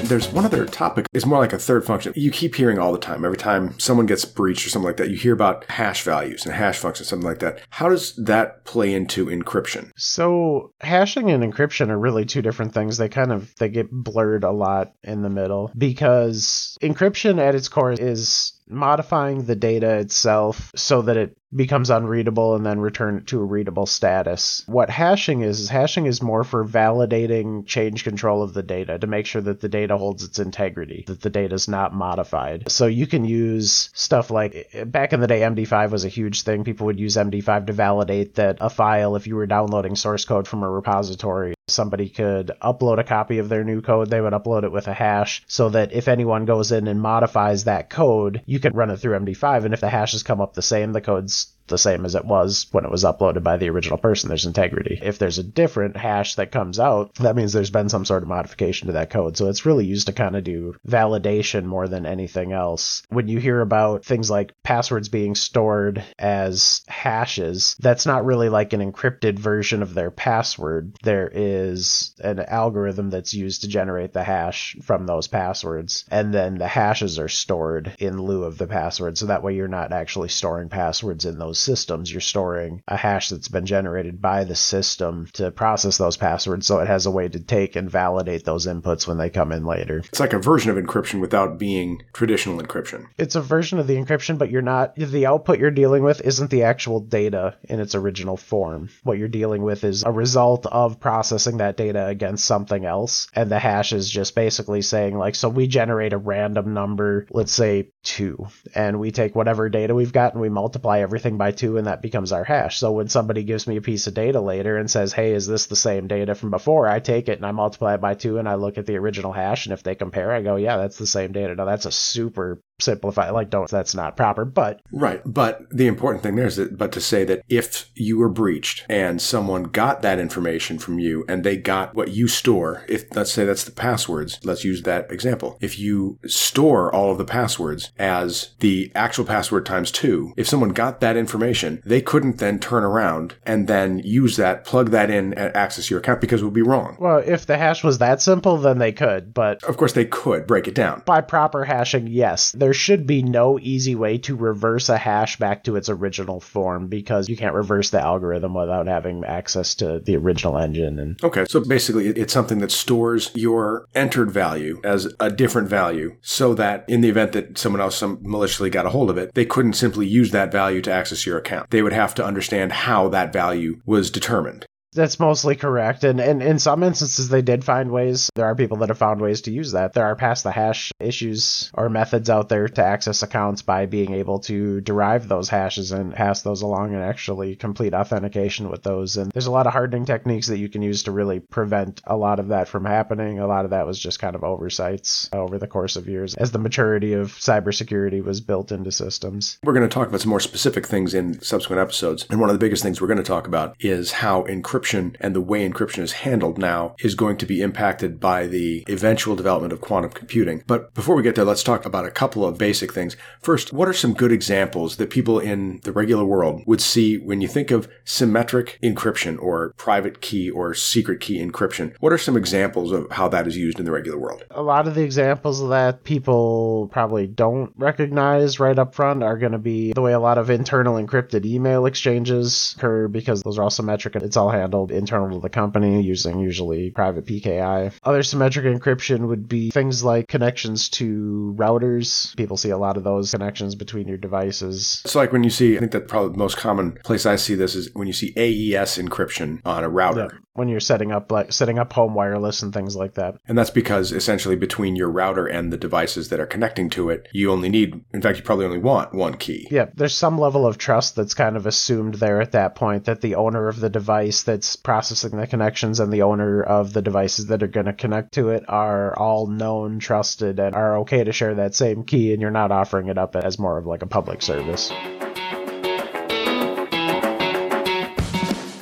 there's 0.08 0.28
one 0.28 0.44
other 0.44 0.64
topic. 0.66 1.06
It's 1.12 1.26
more 1.26 1.38
like 1.38 1.52
a 1.52 1.58
third 1.58 1.84
function. 1.84 2.12
You 2.16 2.30
keep 2.30 2.54
hearing 2.54 2.78
all 2.78 2.92
the 2.92 2.98
time. 2.98 3.24
Every 3.24 3.36
time 3.36 3.78
someone 3.78 4.06
gets 4.06 4.24
breached 4.24 4.66
or 4.66 4.70
something 4.70 4.86
like 4.86 4.96
that, 4.96 5.10
you 5.10 5.16
hear 5.16 5.32
about 5.32 5.64
hash 5.66 6.02
values 6.02 6.44
and 6.44 6.54
hash 6.54 6.78
functions, 6.78 7.08
something 7.08 7.28
like 7.28 7.40
that. 7.40 7.60
How 7.70 7.88
does 7.88 8.14
that 8.16 8.64
play 8.64 8.94
into 8.94 9.26
encryption? 9.26 9.90
So 9.96 10.72
hashing 10.80 11.30
and 11.30 11.42
encryption 11.42 11.90
are 11.90 11.98
really 11.98 12.24
two 12.24 12.42
different 12.42 12.74
things. 12.74 12.96
They 12.96 13.08
kind 13.08 13.32
of 13.32 13.54
they 13.56 13.68
get 13.68 13.90
blurred 13.90 14.44
a 14.44 14.50
lot 14.50 14.94
in 15.02 15.22
the 15.22 15.30
middle 15.30 15.70
because 15.76 16.76
encryption 16.82 17.38
at 17.38 17.54
its 17.54 17.68
core 17.68 17.92
is 17.92 18.52
modifying 18.70 19.44
the 19.44 19.56
data 19.56 19.98
itself 19.98 20.72
so 20.74 21.02
that 21.02 21.16
it 21.16 21.36
becomes 21.54 21.88
unreadable 21.88 22.54
and 22.54 22.66
then 22.66 22.78
return 22.78 23.16
it 23.16 23.26
to 23.28 23.40
a 23.40 23.44
readable 23.44 23.86
status. 23.86 24.64
What 24.66 24.90
hashing 24.90 25.40
is, 25.40 25.60
is 25.60 25.68
hashing 25.68 26.06
is 26.06 26.22
more 26.22 26.44
for 26.44 26.64
validating 26.64 27.66
change 27.66 28.04
control 28.04 28.42
of 28.42 28.52
the 28.52 28.62
data 28.62 28.98
to 28.98 29.06
make 29.06 29.26
sure 29.26 29.40
that 29.42 29.60
the 29.60 29.68
data 29.68 29.96
holds 29.96 30.24
its 30.24 30.38
integrity, 30.38 31.04
that 31.06 31.22
the 31.22 31.30
data 31.30 31.54
is 31.54 31.68
not 31.68 31.94
modified. 31.94 32.70
So 32.70 32.86
you 32.86 33.06
can 33.06 33.24
use 33.24 33.90
stuff 33.94 34.30
like 34.30 34.68
back 34.86 35.12
in 35.12 35.20
the 35.20 35.26
day, 35.26 35.40
MD5 35.40 35.90
was 35.90 36.04
a 36.04 36.08
huge 36.08 36.42
thing. 36.42 36.64
People 36.64 36.86
would 36.86 37.00
use 37.00 37.16
MD5 37.16 37.68
to 37.68 37.72
validate 37.72 38.34
that 38.34 38.58
a 38.60 38.68
file, 38.68 39.16
if 39.16 39.26
you 39.26 39.36
were 39.36 39.46
downloading 39.46 39.96
source 39.96 40.24
code 40.24 40.46
from 40.46 40.62
a 40.62 40.70
repository, 40.70 41.54
somebody 41.70 42.08
could 42.08 42.52
upload 42.62 42.98
a 42.98 43.04
copy 43.04 43.38
of 43.38 43.48
their 43.48 43.64
new 43.64 43.80
code, 43.80 44.10
they 44.10 44.20
would 44.20 44.32
upload 44.32 44.64
it 44.64 44.72
with 44.72 44.88
a 44.88 44.94
hash 44.94 45.42
so 45.46 45.68
that 45.70 45.92
if 45.92 46.08
anyone 46.08 46.44
goes 46.44 46.72
in 46.72 46.88
and 46.88 47.00
modifies 47.00 47.64
that 47.64 47.90
code, 47.90 48.42
you 48.46 48.60
can 48.60 48.74
run 48.74 48.90
it 48.90 48.98
through 48.98 49.18
MD5. 49.18 49.64
And 49.64 49.74
if 49.74 49.80
the 49.80 49.88
hashes 49.88 50.22
come 50.22 50.40
up 50.40 50.54
the 50.54 50.62
same, 50.62 50.92
the 50.92 51.00
code's 51.00 51.52
the 51.68 51.78
same 51.78 52.04
as 52.04 52.14
it 52.14 52.24
was 52.24 52.66
when 52.72 52.84
it 52.84 52.90
was 52.90 53.04
uploaded 53.04 53.42
by 53.42 53.56
the 53.56 53.70
original 53.70 53.98
person. 53.98 54.28
There's 54.28 54.46
integrity. 54.46 54.98
If 55.02 55.18
there's 55.18 55.38
a 55.38 55.42
different 55.42 55.96
hash 55.96 56.34
that 56.36 56.52
comes 56.52 56.78
out, 56.78 57.14
that 57.14 57.36
means 57.36 57.52
there's 57.52 57.70
been 57.70 57.88
some 57.88 58.04
sort 58.04 58.22
of 58.22 58.28
modification 58.28 58.86
to 58.86 58.92
that 58.94 59.10
code. 59.10 59.36
So 59.36 59.48
it's 59.48 59.66
really 59.66 59.86
used 59.86 60.06
to 60.06 60.12
kind 60.12 60.36
of 60.36 60.44
do 60.44 60.74
validation 60.86 61.64
more 61.64 61.88
than 61.88 62.06
anything 62.06 62.52
else. 62.52 63.02
When 63.08 63.28
you 63.28 63.38
hear 63.38 63.60
about 63.60 64.04
things 64.04 64.30
like 64.30 64.54
passwords 64.62 65.08
being 65.08 65.34
stored 65.34 66.02
as 66.18 66.82
hashes, 66.88 67.76
that's 67.78 68.06
not 68.06 68.24
really 68.24 68.48
like 68.48 68.72
an 68.72 68.92
encrypted 68.92 69.38
version 69.38 69.82
of 69.82 69.94
their 69.94 70.10
password. 70.10 70.96
There 71.02 71.30
is 71.32 72.14
an 72.20 72.40
algorithm 72.40 73.10
that's 73.10 73.34
used 73.34 73.62
to 73.62 73.68
generate 73.68 74.12
the 74.12 74.24
hash 74.24 74.76
from 74.82 75.06
those 75.06 75.28
passwords. 75.28 76.04
And 76.10 76.32
then 76.32 76.58
the 76.58 76.68
hashes 76.68 77.18
are 77.18 77.28
stored 77.28 77.94
in 77.98 78.20
lieu 78.20 78.44
of 78.44 78.58
the 78.58 78.66
password. 78.66 79.18
So 79.18 79.26
that 79.26 79.42
way 79.42 79.54
you're 79.54 79.68
not 79.68 79.92
actually 79.92 80.28
storing 80.28 80.68
passwords 80.68 81.24
in 81.24 81.38
those 81.38 81.57
those 81.58 81.78
systems, 81.78 82.10
you're 82.10 82.20
storing 82.20 82.82
a 82.88 82.96
hash 82.96 83.28
that's 83.28 83.48
been 83.48 83.66
generated 83.66 84.20
by 84.20 84.44
the 84.44 84.54
system 84.54 85.28
to 85.32 85.50
process 85.50 85.98
those 85.98 86.16
passwords 86.16 86.66
so 86.66 86.78
it 86.80 86.86
has 86.86 87.06
a 87.06 87.10
way 87.10 87.28
to 87.28 87.40
take 87.40 87.76
and 87.76 87.90
validate 87.90 88.44
those 88.44 88.66
inputs 88.66 89.06
when 89.06 89.18
they 89.18 89.30
come 89.30 89.52
in 89.52 89.64
later. 89.64 89.98
It's 89.98 90.20
like 90.20 90.32
a 90.32 90.38
version 90.38 90.70
of 90.70 90.76
encryption 90.82 91.20
without 91.20 91.58
being 91.58 92.02
traditional 92.12 92.60
encryption. 92.60 93.06
It's 93.18 93.34
a 93.34 93.40
version 93.40 93.78
of 93.78 93.86
the 93.86 93.96
encryption, 93.96 94.38
but 94.38 94.50
you're 94.50 94.62
not, 94.62 94.94
the 94.96 95.26
output 95.26 95.58
you're 95.58 95.70
dealing 95.70 96.02
with 96.02 96.20
isn't 96.20 96.50
the 96.50 96.62
actual 96.64 97.00
data 97.00 97.56
in 97.64 97.80
its 97.80 97.94
original 97.94 98.36
form. 98.36 98.88
What 99.02 99.18
you're 99.18 99.28
dealing 99.28 99.62
with 99.62 99.84
is 99.84 100.04
a 100.04 100.12
result 100.12 100.66
of 100.66 101.00
processing 101.00 101.58
that 101.58 101.76
data 101.76 102.06
against 102.06 102.44
something 102.44 102.84
else. 102.84 103.28
And 103.34 103.50
the 103.50 103.58
hash 103.58 103.92
is 103.92 104.10
just 104.10 104.34
basically 104.34 104.82
saying, 104.82 105.16
like, 105.16 105.34
so 105.34 105.48
we 105.48 105.66
generate 105.66 106.12
a 106.12 106.18
random 106.18 106.74
number, 106.74 107.26
let's 107.30 107.52
say 107.52 107.90
two, 108.02 108.48
and 108.74 108.98
we 108.98 109.10
take 109.10 109.34
whatever 109.34 109.68
data 109.68 109.94
we've 109.94 110.12
got 110.12 110.32
and 110.32 110.40
we 110.40 110.48
multiply 110.48 111.00
everything 111.00 111.36
by 111.36 111.50
two 111.50 111.76
and 111.76 111.86
that 111.86 112.02
becomes 112.02 112.32
our 112.32 112.44
hash. 112.44 112.78
So 112.78 112.92
when 112.92 113.08
somebody 113.08 113.44
gives 113.44 113.66
me 113.66 113.76
a 113.76 113.82
piece 113.82 114.06
of 114.06 114.14
data 114.14 114.40
later 114.40 114.76
and 114.78 114.90
says, 114.90 115.12
hey, 115.12 115.32
is 115.32 115.46
this 115.46 115.66
the 115.66 115.76
same 115.76 116.06
data 116.06 116.34
from 116.34 116.50
before? 116.50 116.88
I 116.88 117.00
take 117.00 117.28
it 117.28 117.38
and 117.38 117.46
I 117.46 117.50
multiply 117.50 117.94
it 117.94 118.00
by 118.00 118.14
two 118.14 118.38
and 118.38 118.48
I 118.48 118.54
look 118.54 118.78
at 118.78 118.86
the 118.86 118.96
original 118.96 119.32
hash. 119.32 119.66
And 119.66 119.72
if 119.72 119.82
they 119.82 119.94
compare, 119.94 120.32
I 120.32 120.42
go, 120.42 120.56
yeah, 120.56 120.76
that's 120.76 120.96
the 120.96 121.06
same 121.06 121.32
data. 121.32 121.54
Now 121.54 121.64
that's 121.64 121.86
a 121.86 121.92
super 121.92 122.60
simplify 122.80 123.30
like 123.30 123.50
don't 123.50 123.68
that's 123.70 123.94
not 123.94 124.16
proper 124.16 124.44
but 124.44 124.80
right 124.92 125.20
but 125.24 125.68
the 125.70 125.88
important 125.88 126.22
thing 126.22 126.36
there 126.36 126.46
is 126.46 126.56
that 126.56 126.78
but 126.78 126.92
to 126.92 127.00
say 127.00 127.24
that 127.24 127.42
if 127.48 127.90
you 127.96 128.16
were 128.16 128.28
breached 128.28 128.86
and 128.88 129.20
someone 129.20 129.64
got 129.64 130.00
that 130.02 130.20
information 130.20 130.78
from 130.78 130.98
you 131.00 131.24
and 131.28 131.42
they 131.42 131.56
got 131.56 131.94
what 131.96 132.12
you 132.12 132.28
store 132.28 132.84
if 132.88 133.04
let's 133.16 133.32
say 133.32 133.44
that's 133.44 133.64
the 133.64 133.72
passwords 133.72 134.38
let's 134.44 134.64
use 134.64 134.82
that 134.82 135.10
example. 135.10 135.58
If 135.60 135.78
you 135.78 136.18
store 136.26 136.94
all 136.94 137.10
of 137.10 137.18
the 137.18 137.24
passwords 137.24 137.90
as 137.98 138.50
the 138.60 138.92
actual 138.94 139.24
password 139.24 139.66
times 139.66 139.90
two 139.90 140.32
if 140.36 140.48
someone 140.48 140.70
got 140.70 141.00
that 141.00 141.16
information 141.16 141.82
they 141.84 142.00
couldn't 142.00 142.38
then 142.38 142.60
turn 142.60 142.84
around 142.84 143.34
and 143.44 143.66
then 143.66 143.98
use 144.04 144.36
that 144.36 144.64
plug 144.64 144.90
that 144.90 145.10
in 145.10 145.34
and 145.34 145.54
access 145.56 145.90
your 145.90 145.98
account 145.98 146.20
because 146.20 146.42
it 146.42 146.44
would 146.44 146.54
be 146.54 146.62
wrong. 146.62 146.96
Well 147.00 147.18
if 147.26 147.46
the 147.46 147.58
hash 147.58 147.82
was 147.82 147.98
that 147.98 148.22
simple 148.22 148.56
then 148.56 148.78
they 148.78 148.92
could 148.92 149.34
but 149.34 149.64
of 149.64 149.76
course 149.76 149.94
they 149.94 150.04
could 150.04 150.46
break 150.46 150.68
it 150.68 150.74
down. 150.76 151.02
by 151.04 151.20
proper 151.20 151.64
hashing 151.64 152.06
yes 152.06 152.52
there 152.68 152.74
should 152.74 153.06
be 153.06 153.22
no 153.22 153.58
easy 153.58 153.94
way 153.94 154.18
to 154.18 154.36
reverse 154.36 154.90
a 154.90 154.98
hash 154.98 155.38
back 155.38 155.64
to 155.64 155.74
its 155.76 155.88
original 155.88 156.38
form 156.38 156.86
because 156.86 157.26
you 157.26 157.34
can't 157.34 157.54
reverse 157.54 157.88
the 157.88 157.98
algorithm 157.98 158.52
without 158.52 158.86
having 158.86 159.24
access 159.24 159.74
to 159.76 160.00
the 160.00 160.14
original 160.16 160.58
engine. 160.58 160.98
And 160.98 161.24
okay, 161.24 161.46
so 161.48 161.60
basically, 161.60 162.08
it's 162.08 162.34
something 162.34 162.58
that 162.58 162.70
stores 162.70 163.30
your 163.34 163.86
entered 163.94 164.30
value 164.30 164.82
as 164.84 165.10
a 165.18 165.30
different 165.30 165.70
value, 165.70 166.14
so 166.20 166.52
that 166.56 166.84
in 166.88 167.00
the 167.00 167.08
event 167.08 167.32
that 167.32 167.56
someone 167.56 167.80
else 167.80 167.96
some 167.96 168.18
maliciously 168.20 168.68
got 168.68 168.84
a 168.84 168.90
hold 168.90 169.08
of 169.08 169.16
it, 169.16 169.32
they 169.32 169.46
couldn't 169.46 169.72
simply 169.72 170.06
use 170.06 170.30
that 170.32 170.52
value 170.52 170.82
to 170.82 170.92
access 170.92 171.24
your 171.24 171.38
account. 171.38 171.70
They 171.70 171.80
would 171.80 171.94
have 171.94 172.14
to 172.16 172.24
understand 172.24 172.72
how 172.72 173.08
that 173.08 173.32
value 173.32 173.80
was 173.86 174.10
determined. 174.10 174.66
That's 174.98 175.20
mostly 175.20 175.54
correct. 175.54 176.02
And, 176.02 176.18
and 176.18 176.42
in 176.42 176.58
some 176.58 176.82
instances, 176.82 177.28
they 177.28 177.40
did 177.40 177.64
find 177.64 177.92
ways. 177.92 178.30
There 178.34 178.46
are 178.46 178.56
people 178.56 178.78
that 178.78 178.88
have 178.88 178.98
found 178.98 179.20
ways 179.20 179.42
to 179.42 179.52
use 179.52 179.70
that. 179.72 179.92
There 179.92 180.04
are 180.04 180.16
pass 180.16 180.42
the 180.42 180.50
hash 180.50 180.90
issues 180.98 181.70
or 181.72 181.88
methods 181.88 182.28
out 182.28 182.48
there 182.48 182.66
to 182.66 182.84
access 182.84 183.22
accounts 183.22 183.62
by 183.62 183.86
being 183.86 184.12
able 184.12 184.40
to 184.40 184.80
derive 184.80 185.28
those 185.28 185.48
hashes 185.48 185.92
and 185.92 186.12
pass 186.12 186.42
those 186.42 186.62
along 186.62 186.94
and 186.94 187.04
actually 187.04 187.54
complete 187.54 187.94
authentication 187.94 188.70
with 188.70 188.82
those. 188.82 189.16
And 189.16 189.30
there's 189.30 189.46
a 189.46 189.52
lot 189.52 189.68
of 189.68 189.72
hardening 189.72 190.04
techniques 190.04 190.48
that 190.48 190.58
you 190.58 190.68
can 190.68 190.82
use 190.82 191.04
to 191.04 191.12
really 191.12 191.38
prevent 191.38 192.00
a 192.04 192.16
lot 192.16 192.40
of 192.40 192.48
that 192.48 192.66
from 192.66 192.84
happening. 192.84 193.38
A 193.38 193.46
lot 193.46 193.64
of 193.64 193.70
that 193.70 193.86
was 193.86 194.00
just 194.00 194.18
kind 194.18 194.34
of 194.34 194.42
oversights 194.42 195.30
over 195.32 195.58
the 195.58 195.68
course 195.68 195.94
of 195.94 196.08
years 196.08 196.34
as 196.34 196.50
the 196.50 196.58
maturity 196.58 197.12
of 197.12 197.28
cybersecurity 197.28 198.20
was 198.20 198.40
built 198.40 198.72
into 198.72 198.90
systems. 198.90 199.58
We're 199.62 199.74
going 199.74 199.88
to 199.88 199.94
talk 199.94 200.08
about 200.08 200.22
some 200.22 200.30
more 200.30 200.40
specific 200.40 200.88
things 200.88 201.14
in 201.14 201.40
subsequent 201.40 201.80
episodes. 201.80 202.26
And 202.28 202.40
one 202.40 202.50
of 202.50 202.54
the 202.54 202.66
biggest 202.66 202.82
things 202.82 203.00
we're 203.00 203.06
going 203.06 203.18
to 203.18 203.22
talk 203.22 203.46
about 203.46 203.76
is 203.78 204.10
how 204.10 204.42
encryption 204.42 204.87
encryption 204.88 205.16
and 205.20 205.34
the 205.34 205.40
way 205.40 205.68
encryption 205.68 206.00
is 206.00 206.12
handled 206.12 206.58
now 206.58 206.94
is 207.00 207.14
going 207.14 207.36
to 207.38 207.46
be 207.46 207.60
impacted 207.60 208.20
by 208.20 208.46
the 208.46 208.84
eventual 208.88 209.36
development 209.36 209.72
of 209.72 209.80
quantum 209.80 210.10
computing. 210.10 210.62
But 210.66 210.94
before 210.94 211.14
we 211.14 211.22
get 211.22 211.34
there, 211.34 211.44
let's 211.44 211.62
talk 211.62 211.84
about 211.84 212.06
a 212.06 212.10
couple 212.10 212.44
of 212.44 212.58
basic 212.58 212.92
things. 212.92 213.16
First, 213.40 213.72
what 213.72 213.88
are 213.88 213.92
some 213.92 214.14
good 214.14 214.32
examples 214.32 214.96
that 214.96 215.10
people 215.10 215.38
in 215.38 215.80
the 215.84 215.92
regular 215.92 216.24
world 216.24 216.62
would 216.66 216.80
see 216.80 217.18
when 217.18 217.40
you 217.40 217.48
think 217.48 217.70
of 217.70 217.88
symmetric 218.04 218.78
encryption 218.82 219.40
or 219.40 219.72
private 219.76 220.20
key 220.20 220.50
or 220.50 220.74
secret 220.74 221.20
key 221.20 221.44
encryption? 221.44 221.94
What 222.00 222.12
are 222.12 222.18
some 222.18 222.36
examples 222.36 222.92
of 222.92 223.10
how 223.10 223.28
that 223.28 223.46
is 223.46 223.56
used 223.56 223.78
in 223.78 223.84
the 223.84 223.92
regular 223.92 224.18
world? 224.18 224.44
A 224.50 224.62
lot 224.62 224.88
of 224.88 224.94
the 224.94 225.02
examples 225.02 225.66
that 225.68 226.04
people 226.04 226.88
probably 226.92 227.26
don't 227.26 227.72
recognize 227.76 228.60
right 228.60 228.78
up 228.78 228.94
front 228.94 229.22
are 229.22 229.38
going 229.38 229.52
to 229.52 229.58
be 229.58 229.92
the 229.92 230.02
way 230.02 230.12
a 230.12 230.20
lot 230.20 230.38
of 230.38 230.50
internal 230.50 230.94
encrypted 230.96 231.44
email 231.44 231.86
exchanges 231.86 232.74
occur 232.76 233.08
because 233.08 233.42
those 233.42 233.58
are 233.58 233.62
all 233.62 233.70
symmetric 233.70 234.14
and 234.14 234.24
it's 234.24 234.36
all 234.36 234.50
handled 234.50 234.77
handled 234.78 234.90
internal 234.92 235.30
to 235.30 235.40
the 235.40 235.48
company 235.48 236.00
using 236.02 236.38
usually 236.38 236.90
private 236.90 237.26
PKI. 237.26 237.92
Other 238.04 238.22
symmetric 238.22 238.64
encryption 238.64 239.28
would 239.28 239.48
be 239.48 239.70
things 239.70 240.04
like 240.04 240.28
connections 240.28 240.88
to 240.90 241.54
routers. 241.58 242.36
People 242.36 242.56
see 242.56 242.70
a 242.70 242.78
lot 242.78 242.96
of 242.96 243.04
those 243.04 243.32
connections 243.32 243.74
between 243.74 244.06
your 244.08 244.18
devices. 244.18 245.02
It's 245.04 245.14
like 245.14 245.32
when 245.32 245.44
you 245.44 245.50
see, 245.50 245.76
I 245.76 245.80
think 245.80 245.92
that 245.92 246.08
probably 246.08 246.32
the 246.32 246.38
most 246.38 246.56
common 246.56 246.92
place 247.04 247.26
I 247.26 247.36
see 247.36 247.54
this 247.54 247.74
is 247.74 247.92
when 247.94 248.06
you 248.06 248.12
see 248.12 248.32
AES 248.36 248.98
encryption 248.98 249.60
on 249.64 249.84
a 249.84 249.88
router. 249.88 250.28
Yeah 250.32 250.38
when 250.58 250.68
you're 250.68 250.80
setting 250.80 251.12
up 251.12 251.30
like 251.30 251.52
setting 251.52 251.78
up 251.78 251.92
home 251.92 252.14
wireless 252.14 252.62
and 252.62 252.74
things 252.74 252.96
like 252.96 253.14
that. 253.14 253.36
And 253.46 253.56
that's 253.56 253.70
because 253.70 254.12
essentially 254.12 254.56
between 254.56 254.96
your 254.96 255.08
router 255.08 255.46
and 255.46 255.72
the 255.72 255.76
devices 255.76 256.28
that 256.28 256.40
are 256.40 256.46
connecting 256.46 256.90
to 256.90 257.10
it, 257.10 257.28
you 257.32 257.50
only 257.50 257.68
need 257.68 258.04
in 258.12 258.20
fact 258.20 258.38
you 258.38 258.44
probably 258.44 258.66
only 258.66 258.78
want 258.78 259.14
one 259.14 259.36
key. 259.36 259.68
Yeah, 259.70 259.86
there's 259.94 260.14
some 260.14 260.38
level 260.38 260.66
of 260.66 260.76
trust 260.78 261.16
that's 261.16 261.34
kind 261.34 261.56
of 261.56 261.66
assumed 261.66 262.14
there 262.14 262.40
at 262.40 262.52
that 262.52 262.74
point 262.74 263.04
that 263.04 263.20
the 263.20 263.36
owner 263.36 263.68
of 263.68 263.80
the 263.80 263.88
device 263.88 264.42
that's 264.42 264.76
processing 264.76 265.36
the 265.36 265.46
connections 265.46 266.00
and 266.00 266.12
the 266.12 266.22
owner 266.22 266.62
of 266.62 266.92
the 266.92 267.02
devices 267.02 267.46
that 267.46 267.62
are 267.62 267.68
going 267.68 267.86
to 267.86 267.92
connect 267.92 268.32
to 268.34 268.50
it 268.50 268.64
are 268.68 269.16
all 269.18 269.46
known, 269.46 269.98
trusted 269.98 270.58
and 270.58 270.74
are 270.74 270.98
okay 270.98 271.24
to 271.24 271.32
share 271.32 271.54
that 271.54 271.74
same 271.74 272.04
key 272.04 272.32
and 272.32 272.42
you're 272.42 272.50
not 272.50 272.72
offering 272.72 273.08
it 273.08 273.18
up 273.18 273.36
as 273.36 273.58
more 273.58 273.78
of 273.78 273.86
like 273.86 274.02
a 274.02 274.06
public 274.06 274.42
service. 274.42 274.92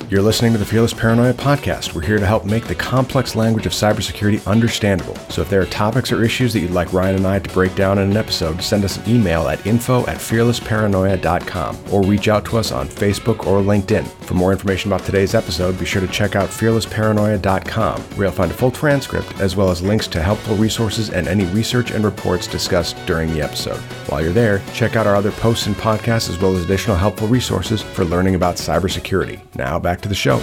You're 0.09 0.21
listening 0.21 0.53
to 0.53 0.57
the 0.57 0.65
Fearless 0.65 0.93
Paranoia 0.93 1.33
podcast. 1.33 1.93
We're 1.93 2.01
here 2.01 2.17
to 2.17 2.25
help 2.25 2.45
make 2.45 2.65
the 2.65 2.75
complex 2.75 3.35
language 3.35 3.65
of 3.65 3.73
cybersecurity 3.73 4.47
understandable. 4.47 5.17
So 5.27 5.41
if 5.41 5.49
there 5.49 5.61
are 5.61 5.65
topics 5.65 6.13
or 6.13 6.23
issues 6.23 6.53
that 6.53 6.61
you'd 6.61 6.71
like 6.71 6.93
Ryan 6.93 7.17
and 7.17 7.27
I 7.27 7.39
to 7.39 7.53
break 7.53 7.75
down 7.75 7.97
in 7.97 8.11
an 8.11 8.15
episode, 8.15 8.61
send 8.61 8.85
us 8.85 8.95
an 8.95 9.13
email 9.13 9.49
at 9.49 9.65
info 9.67 10.07
at 10.07 10.15
fearlessparanoia.com 10.15 11.77
or 11.91 12.03
reach 12.03 12.29
out 12.29 12.45
to 12.45 12.57
us 12.57 12.71
on 12.71 12.87
Facebook 12.87 13.45
or 13.45 13.61
LinkedIn. 13.61 14.07
For 14.23 14.33
more 14.33 14.53
information 14.53 14.93
about 14.93 15.05
today's 15.05 15.35
episode, 15.35 15.77
be 15.77 15.83
sure 15.83 15.99
to 15.99 16.07
check 16.07 16.37
out 16.37 16.47
fearlessparanoia.com, 16.47 18.01
where 18.01 18.27
you'll 18.27 18.31
find 18.31 18.51
a 18.51 18.53
full 18.53 18.71
transcript 18.71 19.41
as 19.41 19.57
well 19.57 19.71
as 19.71 19.81
links 19.81 20.07
to 20.07 20.23
helpful 20.23 20.55
resources 20.55 21.09
and 21.09 21.27
any 21.27 21.43
research 21.47 21.91
and 21.91 22.05
reports 22.05 22.47
discussed 22.47 22.95
during 23.05 23.33
the 23.33 23.41
episode. 23.41 23.83
While 24.07 24.21
you're 24.21 24.31
there, 24.31 24.59
check 24.73 24.95
out 24.95 25.05
our 25.05 25.15
other 25.15 25.31
posts 25.31 25.67
and 25.67 25.75
podcasts 25.75 26.29
as 26.29 26.39
well 26.39 26.55
as 26.55 26.63
additional 26.63 26.95
helpful 26.95 27.27
resources 27.27 27.81
for 27.81 28.05
learning 28.05 28.35
about 28.35 28.55
cybersecurity. 28.55 29.41
Now 29.55 29.79
back 29.79 29.99
to 30.01 30.09
the 30.09 30.15
show. 30.15 30.37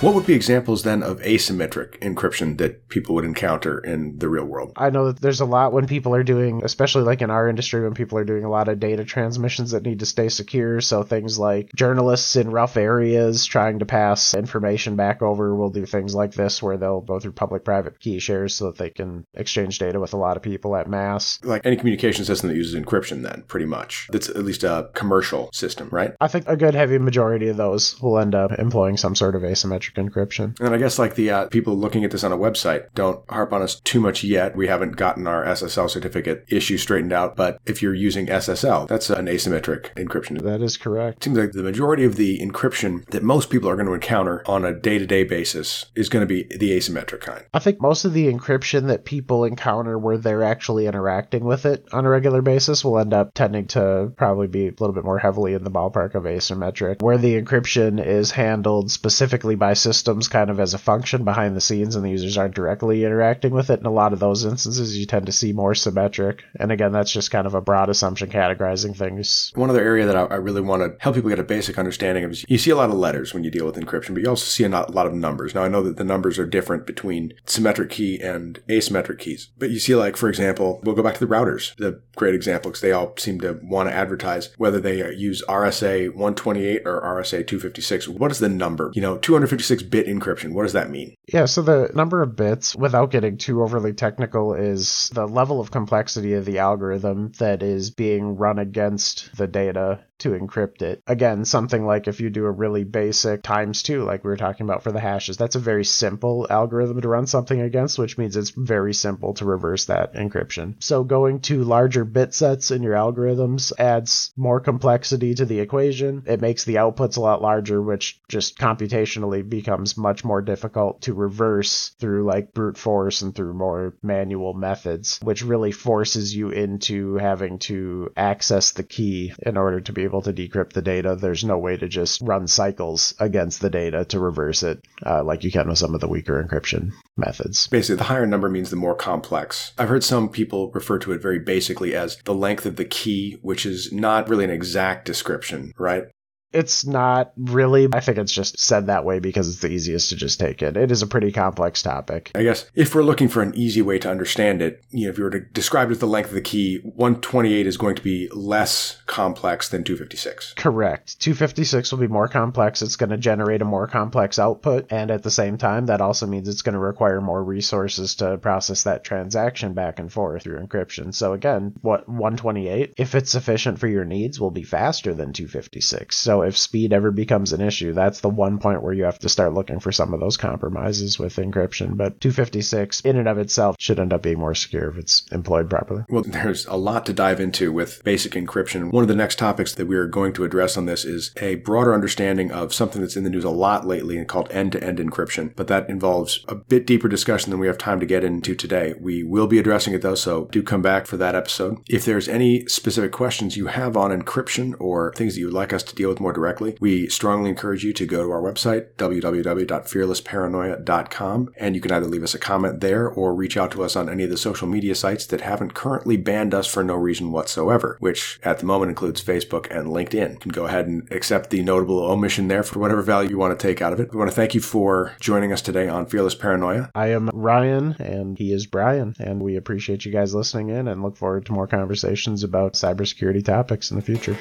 What 0.00 0.14
would 0.14 0.24
be 0.24 0.32
examples 0.32 0.82
then 0.82 1.02
of 1.02 1.20
asymmetric 1.20 1.98
encryption 1.98 2.56
that 2.56 2.88
people 2.88 3.14
would 3.16 3.26
encounter 3.26 3.78
in 3.78 4.16
the 4.16 4.30
real 4.30 4.46
world? 4.46 4.72
I 4.74 4.88
know 4.88 5.12
that 5.12 5.20
there's 5.20 5.42
a 5.42 5.44
lot 5.44 5.74
when 5.74 5.86
people 5.86 6.14
are 6.14 6.22
doing, 6.22 6.62
especially 6.64 7.02
like 7.02 7.20
in 7.20 7.28
our 7.28 7.50
industry, 7.50 7.82
when 7.82 7.92
people 7.92 8.16
are 8.16 8.24
doing 8.24 8.44
a 8.44 8.50
lot 8.50 8.68
of 8.68 8.80
data 8.80 9.04
transmissions 9.04 9.72
that 9.72 9.82
need 9.82 9.98
to 9.98 10.06
stay 10.06 10.30
secure. 10.30 10.80
So 10.80 11.02
things 11.02 11.38
like 11.38 11.70
journalists 11.76 12.34
in 12.36 12.50
rough 12.50 12.78
areas 12.78 13.44
trying 13.44 13.80
to 13.80 13.84
pass 13.84 14.32
information 14.32 14.96
back 14.96 15.20
over 15.20 15.54
will 15.54 15.68
do 15.68 15.84
things 15.84 16.14
like 16.14 16.32
this 16.32 16.62
where 16.62 16.78
they'll 16.78 17.02
go 17.02 17.20
through 17.20 17.32
public 17.32 17.66
private 17.66 18.00
key 18.00 18.20
shares 18.20 18.54
so 18.54 18.66
that 18.70 18.78
they 18.78 18.88
can 18.88 19.26
exchange 19.34 19.78
data 19.78 20.00
with 20.00 20.14
a 20.14 20.18
lot 20.18 20.38
of 20.38 20.42
people 20.42 20.76
at 20.76 20.88
mass. 20.88 21.38
Like 21.44 21.66
any 21.66 21.76
communication 21.76 22.24
system 22.24 22.48
that 22.48 22.56
uses 22.56 22.74
encryption, 22.74 23.22
then 23.22 23.44
pretty 23.48 23.66
much. 23.66 24.08
That's 24.10 24.30
at 24.30 24.46
least 24.46 24.64
a 24.64 24.88
commercial 24.94 25.50
system, 25.52 25.90
right? 25.90 26.14
I 26.22 26.28
think 26.28 26.48
a 26.48 26.56
good 26.56 26.74
heavy 26.74 26.96
majority 26.96 27.48
of 27.48 27.58
those 27.58 28.00
will 28.00 28.18
end 28.18 28.34
up 28.34 28.52
employing 28.52 28.96
some 28.96 29.14
sort 29.14 29.34
of 29.34 29.42
asymmetric 29.42 29.89
encryption. 29.96 30.58
And 30.60 30.74
I 30.74 30.78
guess 30.78 30.98
like 30.98 31.14
the 31.14 31.30
uh, 31.30 31.48
people 31.48 31.76
looking 31.76 32.04
at 32.04 32.10
this 32.10 32.24
on 32.24 32.32
a 32.32 32.38
website 32.38 32.86
don't 32.94 33.28
harp 33.30 33.52
on 33.52 33.62
us 33.62 33.80
too 33.80 34.00
much 34.00 34.24
yet. 34.24 34.56
We 34.56 34.66
haven't 34.68 34.96
gotten 34.96 35.26
our 35.26 35.44
SSL 35.44 35.90
certificate 35.90 36.44
issue 36.48 36.78
straightened 36.78 37.12
out, 37.12 37.36
but 37.36 37.58
if 37.66 37.82
you're 37.82 37.94
using 37.94 38.26
SSL, 38.26 38.88
that's 38.88 39.10
an 39.10 39.26
asymmetric 39.26 39.94
encryption. 39.94 40.42
That 40.42 40.62
is 40.62 40.76
correct. 40.76 41.18
It 41.18 41.24
seems 41.24 41.38
like 41.38 41.52
the 41.52 41.62
majority 41.62 42.04
of 42.04 42.16
the 42.16 42.38
encryption 42.38 43.04
that 43.06 43.22
most 43.22 43.50
people 43.50 43.68
are 43.68 43.76
going 43.76 43.86
to 43.86 43.94
encounter 43.94 44.42
on 44.46 44.64
a 44.64 44.74
day-to-day 44.74 45.24
basis 45.24 45.86
is 45.94 46.08
going 46.08 46.26
to 46.26 46.26
be 46.26 46.44
the 46.56 46.70
asymmetric 46.70 47.20
kind. 47.20 47.44
I 47.54 47.58
think 47.58 47.80
most 47.80 48.04
of 48.04 48.12
the 48.12 48.32
encryption 48.32 48.88
that 48.88 49.04
people 49.04 49.44
encounter 49.44 49.98
where 49.98 50.18
they're 50.18 50.44
actually 50.44 50.86
interacting 50.86 51.44
with 51.44 51.66
it 51.66 51.86
on 51.92 52.06
a 52.06 52.10
regular 52.10 52.42
basis 52.42 52.84
will 52.84 52.98
end 52.98 53.14
up 53.14 53.34
tending 53.34 53.66
to 53.68 54.12
probably 54.16 54.46
be 54.46 54.68
a 54.68 54.70
little 54.70 54.92
bit 54.92 55.04
more 55.04 55.18
heavily 55.18 55.54
in 55.54 55.64
the 55.64 55.70
ballpark 55.70 56.14
of 56.14 56.24
asymmetric, 56.24 57.02
where 57.02 57.18
the 57.18 57.40
encryption 57.40 58.04
is 58.04 58.30
handled 58.30 58.90
specifically 58.90 59.54
by 59.54 59.74
systems 59.80 60.28
kind 60.28 60.50
of 60.50 60.60
as 60.60 60.74
a 60.74 60.78
function 60.78 61.24
behind 61.24 61.56
the 61.56 61.60
scenes 61.60 61.96
and 61.96 62.04
the 62.04 62.10
users 62.10 62.38
aren't 62.38 62.54
directly 62.54 63.04
interacting 63.04 63.52
with 63.52 63.70
it. 63.70 63.80
In 63.80 63.86
a 63.86 63.90
lot 63.90 64.12
of 64.12 64.18
those 64.18 64.44
instances, 64.44 64.96
you 64.96 65.06
tend 65.06 65.26
to 65.26 65.32
see 65.32 65.52
more 65.52 65.74
symmetric. 65.74 66.42
And 66.58 66.70
again, 66.70 66.92
that's 66.92 67.12
just 67.12 67.30
kind 67.30 67.46
of 67.46 67.54
a 67.54 67.60
broad 67.60 67.88
assumption 67.88 68.30
categorizing 68.30 68.96
things. 68.96 69.52
One 69.54 69.70
other 69.70 69.82
area 69.82 70.06
that 70.06 70.16
I, 70.16 70.40
really 70.40 70.60
want 70.60 70.82
to 70.82 71.02
help 71.02 71.16
people 71.16 71.30
get 71.30 71.38
a 71.38 71.44
basic 71.44 71.78
understanding 71.78 72.24
of 72.24 72.30
is 72.30 72.46
you 72.48 72.58
see 72.58 72.70
a 72.70 72.76
lot 72.76 72.90
of 72.90 72.96
letters 72.96 73.34
when 73.34 73.44
you 73.44 73.50
deal 73.50 73.66
with 73.66 73.76
encryption, 73.76 74.14
but 74.14 74.22
you 74.22 74.28
also 74.28 74.44
see 74.44 74.64
a 74.64 74.68
lot 74.68 75.06
of 75.06 75.12
numbers. 75.12 75.54
Now, 75.54 75.62
I 75.62 75.68
know 75.68 75.82
that 75.82 75.96
the 75.96 76.04
numbers 76.04 76.38
are 76.38 76.46
different 76.46 76.86
between 76.86 77.34
symmetric 77.44 77.90
key 77.90 78.20
and 78.20 78.58
asymmetric 78.68 79.18
keys, 79.18 79.50
but 79.58 79.70
you 79.70 79.78
see, 79.78 79.94
like, 79.94 80.16
for 80.16 80.28
example, 80.28 80.80
we'll 80.82 80.94
go 80.94 81.02
back 81.02 81.14
to 81.14 81.20
the 81.20 81.32
routers, 81.32 81.76
the 81.76 82.00
great 82.16 82.34
example, 82.34 82.70
because 82.70 82.80
they 82.80 82.92
all 82.92 83.14
seem 83.16 83.40
to 83.40 83.60
want 83.62 83.88
to 83.88 83.94
advertise 83.94 84.50
whether 84.56 84.80
they 84.80 85.14
use 85.14 85.42
RSA 85.48 86.08
128 86.08 86.82
or 86.86 87.00
RSA 87.00 87.46
256. 87.46 88.08
What 88.08 88.30
is 88.30 88.38
the 88.38 88.48
number? 88.48 88.90
You 88.94 89.02
know, 89.02 89.18
256 89.18 89.69
bit 89.76 90.06
encryption. 90.06 90.52
What 90.52 90.64
does 90.64 90.72
that 90.72 90.90
mean? 90.90 91.14
Yeah, 91.32 91.44
so 91.44 91.62
the 91.62 91.90
number 91.94 92.22
of 92.22 92.34
bits, 92.34 92.74
without 92.74 93.12
getting 93.12 93.36
too 93.36 93.62
overly 93.62 93.92
technical, 93.92 94.54
is 94.54 95.10
the 95.14 95.26
level 95.26 95.60
of 95.60 95.70
complexity 95.70 96.34
of 96.34 96.44
the 96.44 96.58
algorithm 96.58 97.30
that 97.38 97.62
is 97.62 97.90
being 97.90 98.36
run 98.36 98.58
against 98.58 99.36
the 99.36 99.46
data 99.46 100.00
to 100.20 100.30
encrypt 100.30 100.82
it. 100.82 101.02
Again, 101.06 101.44
something 101.44 101.86
like 101.86 102.06
if 102.06 102.20
you 102.20 102.30
do 102.30 102.44
a 102.44 102.50
really 102.50 102.84
basic 102.84 103.42
times 103.42 103.82
two, 103.82 104.04
like 104.04 104.22
we 104.22 104.28
were 104.28 104.36
talking 104.36 104.64
about 104.64 104.82
for 104.82 104.92
the 104.92 105.00
hashes, 105.00 105.36
that's 105.36 105.56
a 105.56 105.60
very 105.60 105.84
simple 105.84 106.46
algorithm 106.50 107.00
to 107.00 107.08
run 107.08 107.26
something 107.26 107.60
against, 107.60 107.98
which 107.98 108.18
means 108.18 108.36
it's 108.36 108.50
very 108.50 108.92
simple 108.92 109.34
to 109.34 109.44
reverse 109.44 109.86
that 109.86 110.14
encryption. 110.14 110.74
So 110.80 111.04
going 111.04 111.40
to 111.42 111.64
larger 111.64 112.04
bit 112.04 112.34
sets 112.34 112.70
in 112.70 112.82
your 112.82 112.94
algorithms 112.94 113.72
adds 113.78 114.32
more 114.36 114.60
complexity 114.60 115.34
to 115.34 115.46
the 115.46 115.60
equation. 115.60 116.22
It 116.26 116.40
makes 116.40 116.64
the 116.64 116.76
outputs 116.76 117.16
a 117.16 117.20
lot 117.20 117.40
larger, 117.40 117.80
which 117.80 118.20
just 118.28 118.58
computationally 118.58 119.48
becomes 119.48 119.96
much 119.96 120.24
more 120.24 120.42
difficult 120.42 121.02
to 121.02 121.14
reverse 121.20 121.90
through 122.00 122.24
like 122.24 122.52
brute 122.52 122.76
force 122.76 123.22
and 123.22 123.34
through 123.34 123.54
more 123.54 123.94
manual 124.02 124.54
methods, 124.54 125.20
which 125.22 125.44
really 125.44 125.72
forces 125.72 126.34
you 126.34 126.50
into 126.50 127.16
having 127.16 127.58
to 127.58 128.10
access 128.16 128.72
the 128.72 128.82
key 128.82 129.32
in 129.42 129.56
order 129.56 129.80
to 129.80 129.92
be 129.92 130.04
able 130.04 130.22
to 130.22 130.32
decrypt 130.32 130.72
the 130.72 130.82
data. 130.82 131.14
There's 131.14 131.44
no 131.44 131.58
way 131.58 131.76
to 131.76 131.88
just 131.88 132.20
run 132.22 132.48
cycles 132.48 133.14
against 133.18 133.60
the 133.60 133.70
data 133.70 134.04
to 134.06 134.18
reverse 134.18 134.62
it 134.62 134.84
uh, 135.06 135.22
like 135.22 135.44
you 135.44 135.52
can 135.52 135.68
with 135.68 135.78
some 135.78 135.94
of 135.94 136.00
the 136.00 136.08
weaker 136.08 136.42
encryption 136.42 136.90
methods. 137.16 137.66
Basically, 137.68 137.96
the 137.96 138.04
higher 138.04 138.26
number 138.26 138.48
means 138.48 138.70
the 138.70 138.76
more 138.76 138.94
complex. 138.94 139.72
I've 139.78 139.88
heard 139.88 140.04
some 140.04 140.28
people 140.28 140.70
refer 140.72 140.98
to 141.00 141.12
it 141.12 141.22
very 141.22 141.38
basically 141.38 141.94
as 141.94 142.16
the 142.24 142.34
length 142.34 142.66
of 142.66 142.76
the 142.76 142.84
key, 142.84 143.38
which 143.42 143.66
is 143.66 143.92
not 143.92 144.28
really 144.28 144.44
an 144.44 144.50
exact 144.50 145.04
description, 145.04 145.72
right? 145.78 146.04
It's 146.52 146.84
not 146.84 147.32
really. 147.36 147.88
I 147.92 148.00
think 148.00 148.18
it's 148.18 148.32
just 148.32 148.58
said 148.58 148.86
that 148.86 149.04
way 149.04 149.18
because 149.18 149.48
it's 149.48 149.60
the 149.60 149.68
easiest 149.68 150.08
to 150.10 150.16
just 150.16 150.40
take 150.40 150.62
it. 150.62 150.76
It 150.76 150.90
is 150.90 151.02
a 151.02 151.06
pretty 151.06 151.32
complex 151.32 151.82
topic. 151.82 152.30
I 152.34 152.42
guess 152.42 152.70
if 152.74 152.94
we're 152.94 153.02
looking 153.02 153.28
for 153.28 153.42
an 153.42 153.54
easy 153.54 153.82
way 153.82 153.98
to 154.00 154.10
understand 154.10 154.62
it, 154.62 154.82
you 154.90 155.06
know, 155.06 155.10
if 155.10 155.18
you 155.18 155.24
were 155.24 155.30
to 155.30 155.40
describe 155.40 155.88
it 155.88 155.92
as 155.92 155.98
the 155.98 156.06
length 156.06 156.28
of 156.28 156.34
the 156.34 156.40
key, 156.40 156.78
128 156.78 157.66
is 157.66 157.76
going 157.76 157.94
to 157.94 158.02
be 158.02 158.28
less 158.32 159.00
complex 159.06 159.68
than 159.68 159.84
256. 159.84 160.54
Correct. 160.54 161.20
256 161.20 161.92
will 161.92 161.98
be 161.98 162.08
more 162.08 162.28
complex. 162.28 162.82
It's 162.82 162.96
going 162.96 163.10
to 163.10 163.18
generate 163.18 163.62
a 163.62 163.66
more 163.66 163.86
complex 163.86 164.38
output. 164.38 164.86
And 164.90 165.10
at 165.10 165.22
the 165.22 165.30
same 165.30 165.58
time, 165.58 165.86
that 165.86 166.00
also 166.00 166.26
means 166.26 166.48
it's 166.48 166.62
going 166.62 166.74
to 166.74 166.78
require 166.78 167.20
more 167.20 167.42
resources 167.42 168.16
to 168.16 168.38
process 168.38 168.82
that 168.84 169.04
transaction 169.04 169.74
back 169.74 169.98
and 169.98 170.12
forth 170.12 170.42
through 170.42 170.60
encryption. 170.60 171.14
So 171.14 171.32
again, 171.32 171.74
what 171.80 172.08
128, 172.08 172.94
if 172.96 173.14
it's 173.14 173.30
sufficient 173.30 173.78
for 173.78 173.86
your 173.86 174.04
needs, 174.04 174.40
will 174.40 174.50
be 174.50 174.62
faster 174.62 175.14
than 175.14 175.32
256. 175.32 176.16
So 176.16 176.39
if 176.42 176.56
speed 176.56 176.92
ever 176.92 177.10
becomes 177.10 177.52
an 177.52 177.60
issue, 177.60 177.92
that's 177.92 178.20
the 178.20 178.28
one 178.28 178.58
point 178.58 178.82
where 178.82 178.92
you 178.92 179.04
have 179.04 179.18
to 179.20 179.28
start 179.28 179.54
looking 179.54 179.80
for 179.80 179.92
some 179.92 180.14
of 180.14 180.20
those 180.20 180.36
compromises 180.36 181.18
with 181.18 181.36
encryption. 181.36 181.96
But 181.96 182.20
256 182.20 183.00
in 183.00 183.16
and 183.16 183.28
of 183.28 183.38
itself 183.38 183.76
should 183.78 184.00
end 184.00 184.12
up 184.12 184.22
being 184.22 184.38
more 184.38 184.54
secure 184.54 184.90
if 184.90 184.98
it's 184.98 185.26
employed 185.32 185.70
properly. 185.70 186.04
Well, 186.08 186.24
there's 186.26 186.66
a 186.66 186.76
lot 186.76 187.06
to 187.06 187.12
dive 187.12 187.40
into 187.40 187.72
with 187.72 188.02
basic 188.04 188.32
encryption. 188.32 188.92
One 188.92 189.02
of 189.02 189.08
the 189.08 189.14
next 189.14 189.38
topics 189.38 189.74
that 189.74 189.86
we 189.86 189.96
are 189.96 190.06
going 190.06 190.32
to 190.34 190.44
address 190.44 190.76
on 190.76 190.86
this 190.86 191.04
is 191.04 191.32
a 191.40 191.56
broader 191.56 191.94
understanding 191.94 192.50
of 192.50 192.74
something 192.74 193.00
that's 193.00 193.16
in 193.16 193.24
the 193.24 193.30
news 193.30 193.44
a 193.44 193.50
lot 193.50 193.86
lately 193.86 194.16
and 194.16 194.28
called 194.28 194.50
end-to-end 194.50 194.98
encryption. 194.98 195.54
But 195.56 195.68
that 195.68 195.88
involves 195.88 196.44
a 196.48 196.54
bit 196.54 196.86
deeper 196.86 197.08
discussion 197.08 197.50
than 197.50 197.60
we 197.60 197.66
have 197.66 197.78
time 197.78 198.00
to 198.00 198.06
get 198.06 198.24
into 198.24 198.54
today. 198.54 198.94
We 198.98 199.22
will 199.22 199.46
be 199.46 199.58
addressing 199.58 199.94
it 199.94 200.02
though, 200.02 200.14
so 200.14 200.46
do 200.46 200.62
come 200.62 200.82
back 200.82 201.06
for 201.06 201.16
that 201.16 201.34
episode. 201.34 201.78
If 201.88 202.04
there's 202.04 202.28
any 202.28 202.66
specific 202.66 203.12
questions 203.12 203.56
you 203.56 203.66
have 203.66 203.96
on 203.96 204.10
encryption 204.10 204.74
or 204.78 205.12
things 205.14 205.34
that 205.34 205.40
you 205.40 205.46
would 205.46 205.54
like 205.54 205.72
us 205.72 205.82
to 205.84 205.94
deal 205.94 206.08
with 206.08 206.20
more 206.30 206.34
directly, 206.34 206.76
we 206.80 207.08
strongly 207.08 207.50
encourage 207.50 207.84
you 207.84 207.92
to 207.92 208.06
go 208.06 208.22
to 208.22 208.30
our 208.30 208.40
website, 208.40 208.92
www.fearlessparanoia.com, 208.96 211.52
and 211.56 211.74
you 211.74 211.80
can 211.80 211.90
either 211.90 212.06
leave 212.06 212.22
us 212.22 212.34
a 212.34 212.38
comment 212.38 212.78
there 212.80 213.08
or 213.08 213.34
reach 213.34 213.56
out 213.56 213.72
to 213.72 213.82
us 213.82 213.96
on 213.96 214.08
any 214.08 214.22
of 214.22 214.30
the 214.30 214.36
social 214.36 214.68
media 214.68 214.94
sites 214.94 215.26
that 215.26 215.40
haven't 215.40 215.74
currently 215.74 216.16
banned 216.16 216.54
us 216.54 216.68
for 216.68 216.84
no 216.84 216.94
reason 216.94 217.32
whatsoever, 217.32 217.96
which 217.98 218.38
at 218.44 218.60
the 218.60 218.66
moment 218.66 218.90
includes 218.90 219.20
Facebook 219.22 219.66
and 219.76 219.88
LinkedIn. 219.88 220.34
You 220.34 220.38
can 220.38 220.52
go 220.52 220.66
ahead 220.66 220.86
and 220.86 221.10
accept 221.10 221.50
the 221.50 221.62
notable 221.62 221.98
omission 221.98 222.46
there 222.48 222.62
for 222.62 222.78
whatever 222.78 223.02
value 223.02 223.30
you 223.30 223.38
want 223.38 223.58
to 223.58 223.66
take 223.66 223.82
out 223.82 223.92
of 223.92 223.98
it. 223.98 224.12
We 224.12 224.18
want 224.18 224.30
to 224.30 224.36
thank 224.36 224.54
you 224.54 224.60
for 224.60 225.16
joining 225.18 225.52
us 225.52 225.62
today 225.62 225.88
on 225.88 226.06
Fearless 226.06 226.36
Paranoia. 226.36 226.92
I 226.94 227.08
am 227.08 227.28
Ryan, 227.34 227.96
and 227.98 228.38
he 228.38 228.52
is 228.52 228.66
Brian, 228.66 229.16
and 229.18 229.42
we 229.42 229.56
appreciate 229.56 230.04
you 230.04 230.12
guys 230.12 230.32
listening 230.34 230.68
in 230.68 230.86
and 230.86 231.02
look 231.02 231.16
forward 231.16 231.46
to 231.46 231.52
more 231.52 231.66
conversations 231.66 232.44
about 232.44 232.74
cybersecurity 232.74 233.44
topics 233.44 233.90
in 233.90 233.96
the 233.96 234.02
future. 234.02 234.36